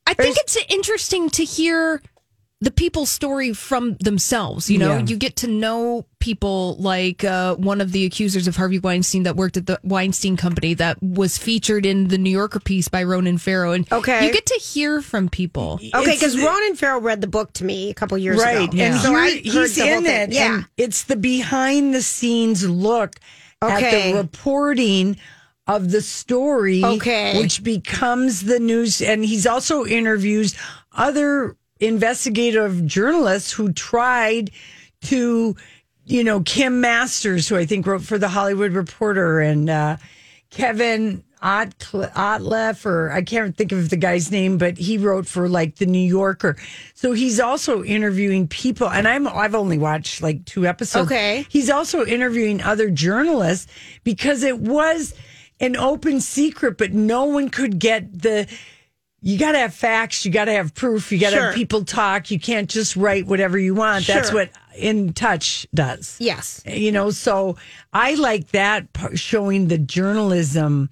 I 0.07 0.15
think 0.15 0.37
it's 0.39 0.57
interesting 0.71 1.29
to 1.31 1.45
hear 1.45 2.01
the 2.63 2.71
people's 2.71 3.11
story 3.11 3.53
from 3.53 3.97
themselves. 4.01 4.71
You 4.71 4.79
know, 4.79 4.97
Yeah. 4.97 5.05
you 5.07 5.17
get 5.17 5.37
to 5.37 5.47
know 5.47 6.07
people 6.21 6.77
like 6.79 7.23
uh, 7.23 7.55
one 7.57 7.83
of 7.83 7.93
the 7.93 8.07
accusers 8.07 8.49
of 8.49 8.57
Harvey 8.57 8.79
Weinstein 8.79 9.25
that 9.25 9.37
worked 9.37 9.59
at 9.59 9.67
the 9.67 9.79
Weinstein 9.85 10.39
Company 10.39 10.73
that 10.75 10.97
was 11.03 11.37
featured 11.37 11.85
in 11.85 12.09
the 12.09 12.17
New 12.17 12.31
Yorker 12.31 12.59
piece 12.61 12.89
by 12.89 13.03
Ronan 13.03 13.37
Farrow. 13.37 13.73
And 13.73 13.87
Okay. 13.93 14.27
you 14.27 14.33
get 14.33 14.47
to 14.47 14.55
hear 14.55 15.03
from 15.03 15.29
people. 15.29 15.79
Okay, 15.95 16.13
because 16.13 16.37
Ronan 16.39 16.77
Farrow 16.77 16.99
read 16.99 17.21
the 17.21 17.27
book 17.27 17.53
to 17.55 17.65
me 17.65 17.91
a 17.91 17.95
couple 17.95 18.17
years 18.17 18.39
right. 18.39 18.73
ago. 18.73 18.83
And 18.83 18.99
so 19.01 19.11
here, 19.11 19.19
I 19.21 19.31
he's 19.45 19.77
the 19.77 19.89
in 19.93 20.07
it. 20.07 20.33
Yeah. 20.33 20.55
And 20.55 20.67
it's 20.79 21.03
the 21.05 21.17
behind 21.17 21.93
the 21.95 22.03
scenes 22.03 22.67
look 22.67 23.17
at 23.61 23.81
the 24.13 24.15
reporting 24.17 25.19
of 25.67 25.91
the 25.91 26.01
story. 26.01 26.83
Okay. 26.83 27.39
Which 27.39 27.63
becomes 27.63 28.43
the 28.45 28.59
news. 28.61 29.03
And 29.03 29.25
he's 29.25 29.47
also 29.47 29.85
interviews 29.85 30.55
other 30.93 31.55
investigative 31.81 32.87
journalists 32.87 33.53
who 33.53 33.73
tried 33.73 34.51
to, 35.03 35.57
you 36.05 36.25
know, 36.25 36.41
Kim 36.41 36.81
Masters, 36.81 37.49
who 37.49 37.57
I 37.57 37.67
think 37.67 37.87
wrote 37.87 38.03
for 38.03 38.19
the 38.19 38.29
Hollywood 38.29 38.73
Reporter, 38.73 39.41
and 39.41 39.69
uh, 39.69 39.97
Kevin 40.51 41.23
Otle- 41.43 42.09
Otleff, 42.17 42.87
or 42.87 43.13
I 43.13 43.23
can't 43.23 43.57
think 43.57 43.73
of 43.73 43.91
the 43.91 43.97
guy's 43.97 44.31
name, 44.31 44.57
but 44.57 44.79
he 44.79 44.97
wrote 44.97 45.27
for 45.27 45.49
like 45.49 45.77
the 45.77 45.87
New 45.87 45.99
Yorker. 45.99 46.57
So 46.95 47.13
he's 47.13 47.39
also 47.39 47.85
interviewing 47.85 48.49
people, 48.49 48.89
and 48.89 49.07
I'm 49.07 49.29
I've 49.29 49.55
only 49.55 49.79
watched 49.79 50.23
like 50.23 50.45
two 50.47 50.67
episodes. 50.67 51.07
Okay. 51.11 51.45
he's 51.49 51.69
also 51.69 52.05
interviewing 52.05 52.63
other 52.63 52.89
journalists 52.91 53.71
because 54.03 54.43
it 54.43 54.59
was 54.61 55.15
an 55.61 55.77
open 55.77 56.21
secret, 56.21 56.79
but 56.79 56.93
no 56.93 57.25
one 57.25 57.49
could 57.51 57.79
get 57.79 58.23
the. 58.23 58.47
You 59.23 59.39
got 59.39 59.53
to 59.53 59.59
have 59.59 59.75
facts. 59.75 60.25
You 60.25 60.31
got 60.31 60.45
to 60.45 60.53
have 60.53 60.75
proof. 60.75 61.11
You 61.11 61.19
got 61.19 61.31
to 61.31 61.37
Sure. 61.37 61.47
have 61.47 61.55
people 61.55 61.85
talk. 61.85 62.31
You 62.31 62.39
can't 62.39 62.69
just 62.71 62.97
write 62.97 63.27
whatever 63.27 63.59
you 63.59 63.75
want. 63.75 64.07
That's 64.07 64.33
what 64.33 64.51
In 64.77 65.13
Touch 65.15 65.67
does 65.75 66.17
Yes. 66.21 66.63
you 66.67 66.93
know 66.93 67.11
so 67.11 67.57
i 67.95 68.13
like 68.15 68.49
that 68.51 68.87
showing 69.15 69.69
the 69.69 69.79
journalism 69.79 70.91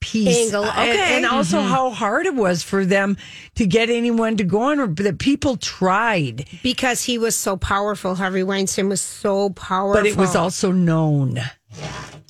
piece 0.00 0.46
Angle, 0.46 0.64
and- 0.64 0.90
okay. 0.90 1.16
and, 1.16 1.26
also 1.26 1.58
mm-hmm. 1.58 1.68
how 1.68 1.90
hard 1.90 2.24
it 2.24 2.34
was 2.34 2.62
for 2.62 2.86
them 2.86 3.18
to 3.56 3.66
get 3.66 3.90
anyone 3.90 4.38
to 4.38 4.44
go 4.44 4.62
on 4.62 4.78
or 4.80 4.86
that 4.86 5.18
people 5.18 5.56
tried 5.58 6.46
Because 6.62 7.02
he 7.04 7.18
was 7.18 7.36
so 7.36 7.56
powerful. 7.58 8.14
Harvey 8.14 8.42
Weinstein 8.42 8.88
was 8.88 9.02
so 9.02 9.50
powerful. 9.50 10.00
but 10.02 10.06
it 10.06 10.16
was 10.16 10.34
also 10.34 10.72
known 10.72 11.38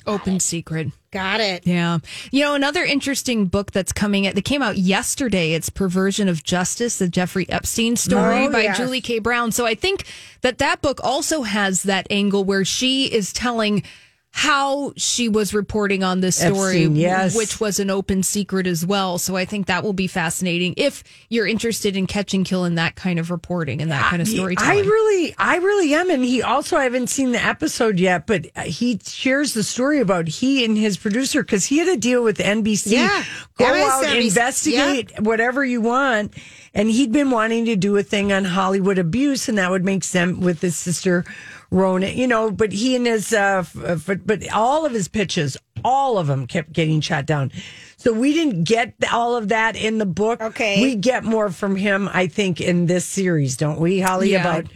Open 0.07 0.39
secret. 0.39 0.87
Got 1.11 1.39
it. 1.39 1.65
Yeah. 1.65 1.99
You 2.31 2.41
know, 2.43 2.55
another 2.55 2.83
interesting 2.83 3.45
book 3.45 3.71
that's 3.71 3.91
coming 3.93 4.27
out 4.27 4.35
that 4.35 4.43
came 4.45 4.61
out 4.61 4.77
yesterday, 4.77 5.53
it's 5.53 5.69
Perversion 5.69 6.27
of 6.27 6.43
Justice, 6.43 6.97
the 6.97 7.07
Jeffrey 7.07 7.47
Epstein 7.49 7.95
story 7.95 8.45
Oh, 8.47 8.51
by 8.51 8.63
yes. 8.63 8.77
Julie 8.77 9.01
K. 9.01 9.19
Brown. 9.19 9.51
So 9.51 9.65
I 9.65 9.75
think 9.75 10.05
that 10.41 10.57
that 10.59 10.81
book 10.81 10.99
also 11.03 11.43
has 11.43 11.83
that 11.83 12.07
angle 12.09 12.43
where 12.43 12.65
she 12.65 13.05
is 13.05 13.31
telling 13.33 13.83
how 14.37 14.93
she 14.95 15.27
was 15.27 15.51
reporting 15.51 16.03
on 16.03 16.19
this 16.19 16.35
story, 16.35 16.83
yes. 16.83 17.35
which 17.35 17.59
was 17.59 17.79
an 17.79 17.89
open 17.89 18.21
secret 18.21 18.67
as 18.67 18.85
well. 18.85 19.17
So 19.17 19.35
I 19.35 19.45
think 19.45 19.65
that 19.65 19.83
will 19.83 19.93
be 19.93 20.05
fascinating 20.05 20.75
if 20.77 21.03
you're 21.27 21.47
interested 21.47 21.97
in 21.97 22.05
catch 22.05 22.35
and 22.35 22.45
kill 22.45 22.63
in 22.63 22.75
that 22.75 22.95
kind 22.95 23.17
of 23.17 23.31
reporting 23.31 23.81
and 23.81 23.89
that 23.89 24.11
kind 24.11 24.21
of 24.21 24.27
storytelling. 24.27 24.85
I 24.85 24.87
really, 24.87 25.35
I 25.39 25.55
really 25.55 25.91
am, 25.95 26.11
and 26.11 26.23
he 26.23 26.43
also 26.43 26.77
I 26.77 26.83
haven't 26.83 27.07
seen 27.07 27.31
the 27.31 27.43
episode 27.43 27.99
yet, 27.99 28.27
but 28.27 28.45
he 28.63 28.99
shares 29.03 29.55
the 29.55 29.63
story 29.63 30.01
about 30.01 30.27
he 30.27 30.63
and 30.63 30.77
his 30.77 30.97
producer 30.97 31.41
because 31.41 31.65
he 31.65 31.79
had 31.79 31.87
a 31.87 31.97
deal 31.97 32.23
with 32.23 32.37
NBC. 32.37 32.91
Yeah. 32.91 33.23
go 33.57 33.65
out, 33.65 34.15
investigate 34.15 35.19
whatever 35.19 35.65
you 35.65 35.81
want, 35.81 36.35
and 36.75 36.91
he'd 36.91 37.11
been 37.11 37.31
wanting 37.31 37.65
to 37.65 37.75
do 37.75 37.97
a 37.97 38.03
thing 38.03 38.31
on 38.31 38.45
Hollywood 38.45 38.99
abuse, 38.99 39.49
and 39.49 39.57
that 39.57 39.71
would 39.71 39.83
make 39.83 40.03
sense 40.03 40.37
with 40.37 40.61
his 40.61 40.75
sister 40.75 41.25
Rona, 41.71 42.07
you 42.07 42.27
know. 42.27 42.51
But 42.51 42.71
he 42.71 42.95
and 42.95 43.05
his, 43.05 43.33
uh, 43.33 43.63
f- 43.65 44.07
f- 44.09 44.19
but 44.25 44.49
all 44.51 44.85
of 44.85 44.93
his 44.93 45.07
pitches, 45.07 45.57
all 45.83 46.17
of 46.17 46.27
them 46.27 46.47
kept 46.47 46.71
getting 46.73 47.01
shot 47.01 47.25
down. 47.25 47.51
So 47.97 48.13
we 48.13 48.33
didn't 48.33 48.63
get 48.63 48.93
all 49.11 49.35
of 49.35 49.49
that 49.49 49.75
in 49.75 49.97
the 49.97 50.05
book. 50.05 50.39
Okay. 50.41 50.81
we 50.81 50.95
get 50.95 51.23
more 51.23 51.49
from 51.49 51.75
him, 51.75 52.09
I 52.13 52.27
think, 52.27 52.61
in 52.61 52.85
this 52.85 53.05
series, 53.05 53.57
don't 53.57 53.79
we, 53.79 53.99
Holly? 53.99 54.31
Yeah. 54.31 54.41
About 54.41 54.71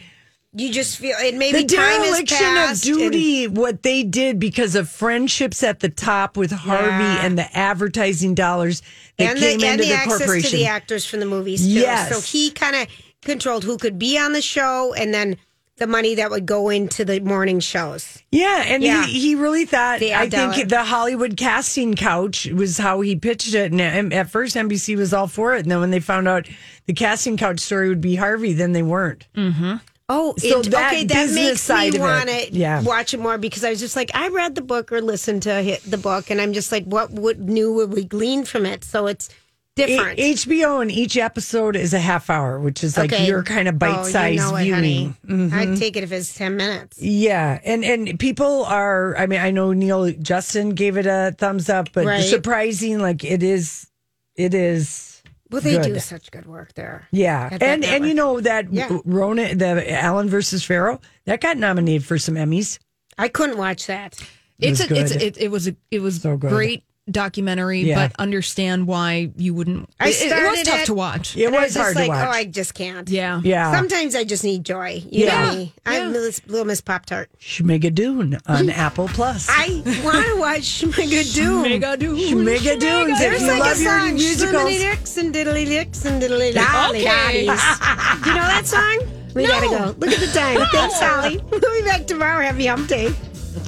You 0.54 0.72
just 0.72 0.98
feel 0.98 1.16
it. 1.20 1.36
Maybe 1.36 1.62
the 1.64 1.76
time 1.76 2.02
dereliction 2.02 2.38
of 2.48 2.54
passed. 2.56 2.86
and- 2.88 2.98
duty, 2.98 3.48
what 3.48 3.84
they 3.84 4.04
did 4.04 4.40
because 4.40 4.76
of 4.76 4.90
friendships 4.90 5.64
at 5.64 5.80
the 5.80 5.88
top 5.90 6.36
with 6.36 6.52
Harvey 6.52 6.88
Yeah. 7.04 7.26
and 7.26 7.38
the 7.38 7.56
advertising 7.58 8.34
dollars 8.36 8.82
that 9.18 9.30
and 9.32 9.40
came 9.40 9.60
the, 9.60 9.68
into 9.68 9.84
the, 9.86 9.90
the, 9.92 10.02
corporation. 10.08 10.50
to 10.52 10.58
the 10.58 10.66
actors 10.66 11.06
from 11.06 11.20
the 11.22 11.26
movies 11.26 11.62
too. 11.62 11.70
Yes. 11.72 12.10
So 12.10 12.20
he 12.20 12.52
kind 12.52 12.76
of 12.76 12.88
controlled 13.22 13.64
who 13.64 13.78
could 13.78 13.98
be 14.00 14.18
on 14.18 14.34
the 14.34 14.42
show 14.42 14.94
and 14.96 15.14
then 15.14 15.38
the 15.82 15.88
money 15.88 16.16
that 16.16 16.30
would 16.30 16.46
go 16.46 16.70
into 16.70 17.04
the 17.04 17.20
morning 17.20 17.60
shows. 17.60 18.22
yeah, 18.32 18.64
and 18.68 18.82
Yeah. 18.84 19.04
He, 19.06 19.20
he 19.20 19.36
really 19.36 19.66
thought. 19.66 20.00
The 20.00 20.14
I 20.14 20.24
ad 20.24 20.30
dollar. 20.32 20.54
think 20.54 20.70
the 20.70 20.84
Hollywood 20.86 21.36
casting 21.36 21.96
couch 21.96 22.46
was 22.46 22.78
how 22.78 23.02
he 23.02 23.16
pitched 23.16 23.54
it, 23.54 23.72
and 23.74 23.82
at- 23.82 24.14
at 24.14 24.30
first 24.30 24.56
NBC 24.56 24.96
was 24.96 25.14
all 25.14 25.28
for 25.28 25.56
it. 25.56 25.64
And 25.64 25.72
then 25.72 25.80
when 25.80 25.92
they 25.92 26.00
found 26.00 26.28
out 26.28 26.48
the 26.86 26.94
casting 26.94 27.36
couch 27.36 27.60
story 27.60 27.90
would 27.90 28.00
be 28.02 28.16
Harvey, 28.16 28.54
then 28.54 28.72
they 28.72 28.84
weren't. 28.84 29.28
Mm-hmm. 29.36 29.76
Oh, 30.14 30.36
So 30.38 30.60
it, 30.60 30.72
that 30.72 30.92
okay, 30.94 31.06
that 31.06 31.32
makes 31.32 31.62
side 31.62 31.82
me 31.82 31.88
of 31.88 31.96
it, 31.96 32.00
want 32.02 32.30
to 32.30 32.52
yeah. 32.54 32.82
watch 32.82 33.14
it 33.14 33.20
more 33.22 33.38
because 33.38 33.64
I 33.64 33.70
was 33.70 33.80
just 33.80 33.96
like, 33.96 34.12
I 34.14 34.28
read 34.28 34.56
the 34.56 34.62
book 34.62 34.92
or 34.92 35.02
listened 35.02 35.44
to 35.44 35.80
the 35.88 35.98
book, 35.98 36.30
and 36.30 36.42
I'm 36.42 36.52
just 36.54 36.70
like, 36.72 36.84
what 36.84 37.12
would 37.12 37.40
new 37.40 37.72
would 37.76 37.94
we 37.94 38.04
glean 38.04 38.44
from 38.44 38.66
it? 38.66 38.84
So 38.84 39.08
it's 39.08 39.30
different. 39.76 40.20
H- 40.20 40.46
HBO 40.48 40.82
and 40.82 40.92
each 40.92 41.18
episode 41.18 41.76
is 41.76 41.94
a 41.94 42.00
half 42.00 42.30
hour, 42.30 42.60
which 42.60 42.84
is 42.84 42.98
like 42.98 43.12
Okay. 43.14 43.28
your 43.28 43.44
kind 43.44 43.68
of 43.68 43.78
bite 43.80 43.96
Oh, 44.00 44.06
you 44.06 44.12
sized 44.12 44.38
know 44.40 44.56
it, 44.56 44.64
viewing. 44.64 44.76
honey. 44.76 45.16
I'd 45.24 45.30
mm-hmm. 45.30 45.76
take 45.76 45.96
it 45.98 46.04
if 46.04 46.12
it's 46.12 46.34
ten 46.34 46.58
minutes. 46.58 47.02
Yeah, 47.02 47.60
and 47.64 47.84
and 47.84 48.20
people 48.20 48.66
are. 48.66 49.16
I 49.18 49.26
mean, 49.28 49.40
I 49.40 49.52
know 49.52 49.74
Neal 49.74 50.12
Justin 50.14 50.72
gave 50.72 50.98
it 50.98 51.06
a 51.06 51.36
thumbs 51.38 51.70
up, 51.70 51.90
but 51.94 52.06
Right. 52.06 52.24
surprising, 52.24 53.00
like 53.00 53.24
it 53.24 53.44
is, 53.44 53.88
it 54.36 54.54
is. 54.54 55.22
Well, 55.50 55.60
they 55.62 55.78
do 55.82 56.00
such 56.00 56.32
good 56.32 56.46
work 56.46 56.74
there. 56.76 57.08
Yeah, 57.12 57.50
At 57.52 57.60
that 57.60 57.64
and 57.64 57.84
and 57.84 58.06
you 58.08 58.14
know 58.14 58.40
that 58.40 58.72
Yeah. 58.72 59.00
Rona, 59.04 59.54
the 59.54 59.92
Allen 59.92 60.30
versus 60.30 60.64
Farrow, 60.64 61.02
that 61.26 61.42
got 61.42 61.58
nominated 61.58 62.06
for 62.06 62.18
some 62.18 62.36
Emmys. 62.36 62.80
I 63.18 63.28
couldn't 63.28 63.58
watch 63.58 63.88
that. 63.88 64.18
It's 64.60 64.80
was 64.80 64.92
a, 64.92 64.96
it's 65.02 65.12
good. 65.12 65.22
it, 65.22 65.38
it 65.38 65.52
was 65.52 65.68
a 65.68 65.76
it 65.92 66.02
was 66.02 66.22
So 66.22 66.38
great 66.38 66.84
documentary, 67.10 67.82
Yeah. 67.82 67.96
but 68.08 68.20
understand 68.20 68.88
why 68.88 69.32
you 69.36 69.54
wouldn't. 69.54 69.90
I 70.00 70.10
it, 70.10 70.22
it 70.22 70.50
was 70.52 70.64
tough 70.64 70.82
it- 70.82 70.86
to 70.86 70.94
watch. 70.94 71.36
It 71.36 71.46
And 71.46 71.56
I 71.56 71.64
was 71.64 71.74
just 71.74 71.78
hard 71.84 71.96
like, 71.96 72.06
to 72.06 72.10
watch. 72.10 72.28
Oh, 72.28 72.32
I 72.32 72.46
just 72.46 72.74
can't. 72.74 73.10
Yeah, 73.10 73.42
yeah, 73.44 73.72
Sometimes 73.74 74.16
I 74.16 74.24
just 74.24 74.44
need 74.44 74.64
joy. 74.64 75.04
You 75.10 75.26
Yeah. 75.26 75.46
know 75.52 75.56
me. 75.56 75.74
I'm 75.86 76.12
Little, 76.14 76.32
little 76.48 76.66
Miss 76.66 76.82
Pop 76.82 77.06
Tart. 77.06 77.30
Schmigadoon 77.40 78.40
on 78.48 78.70
Apple 78.86 79.08
Plus. 79.10 79.48
I 79.50 79.82
want 80.04 80.26
to 80.28 80.36
watch 80.40 80.62
Schmigadoon. 80.62 81.66
Schmigadoons. 81.66 83.12
If 83.12 83.20
There's 83.20 83.42
you 83.42 83.48
like 83.48 83.60
love 83.60 83.72
a 83.72 83.76
song, 83.76 84.14
musicals, 84.14 84.54
Schlimmity 84.64 84.80
dicks 84.80 85.18
and 85.18 85.34
diddly 85.34 85.66
dicks 85.66 86.06
and 86.06 86.22
diddly 86.22 86.54
dolly 86.54 87.00
Okay. 87.02 87.32
Do 87.34 87.40
you 88.30 88.36
know 88.36 88.48
that 88.48 88.64
song? 88.66 89.00
We 89.34 89.48
gotta 89.48 89.68
go. 89.68 89.96
Look 89.98 90.12
at 90.12 90.20
the 90.20 90.28
time. 90.28 90.60
Thanks, 90.72 91.00
Holly. 91.00 91.40
We'll 91.50 91.60
be 91.82 91.82
back 91.88 92.06
tomorrow. 92.06 92.42
Happy 92.46 92.66
hump 92.66 92.88
day. 92.90 93.14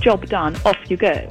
Job 0.02 0.26
done. 0.28 0.56
Off 0.66 0.78
you 0.90 0.98
go. 0.98 1.28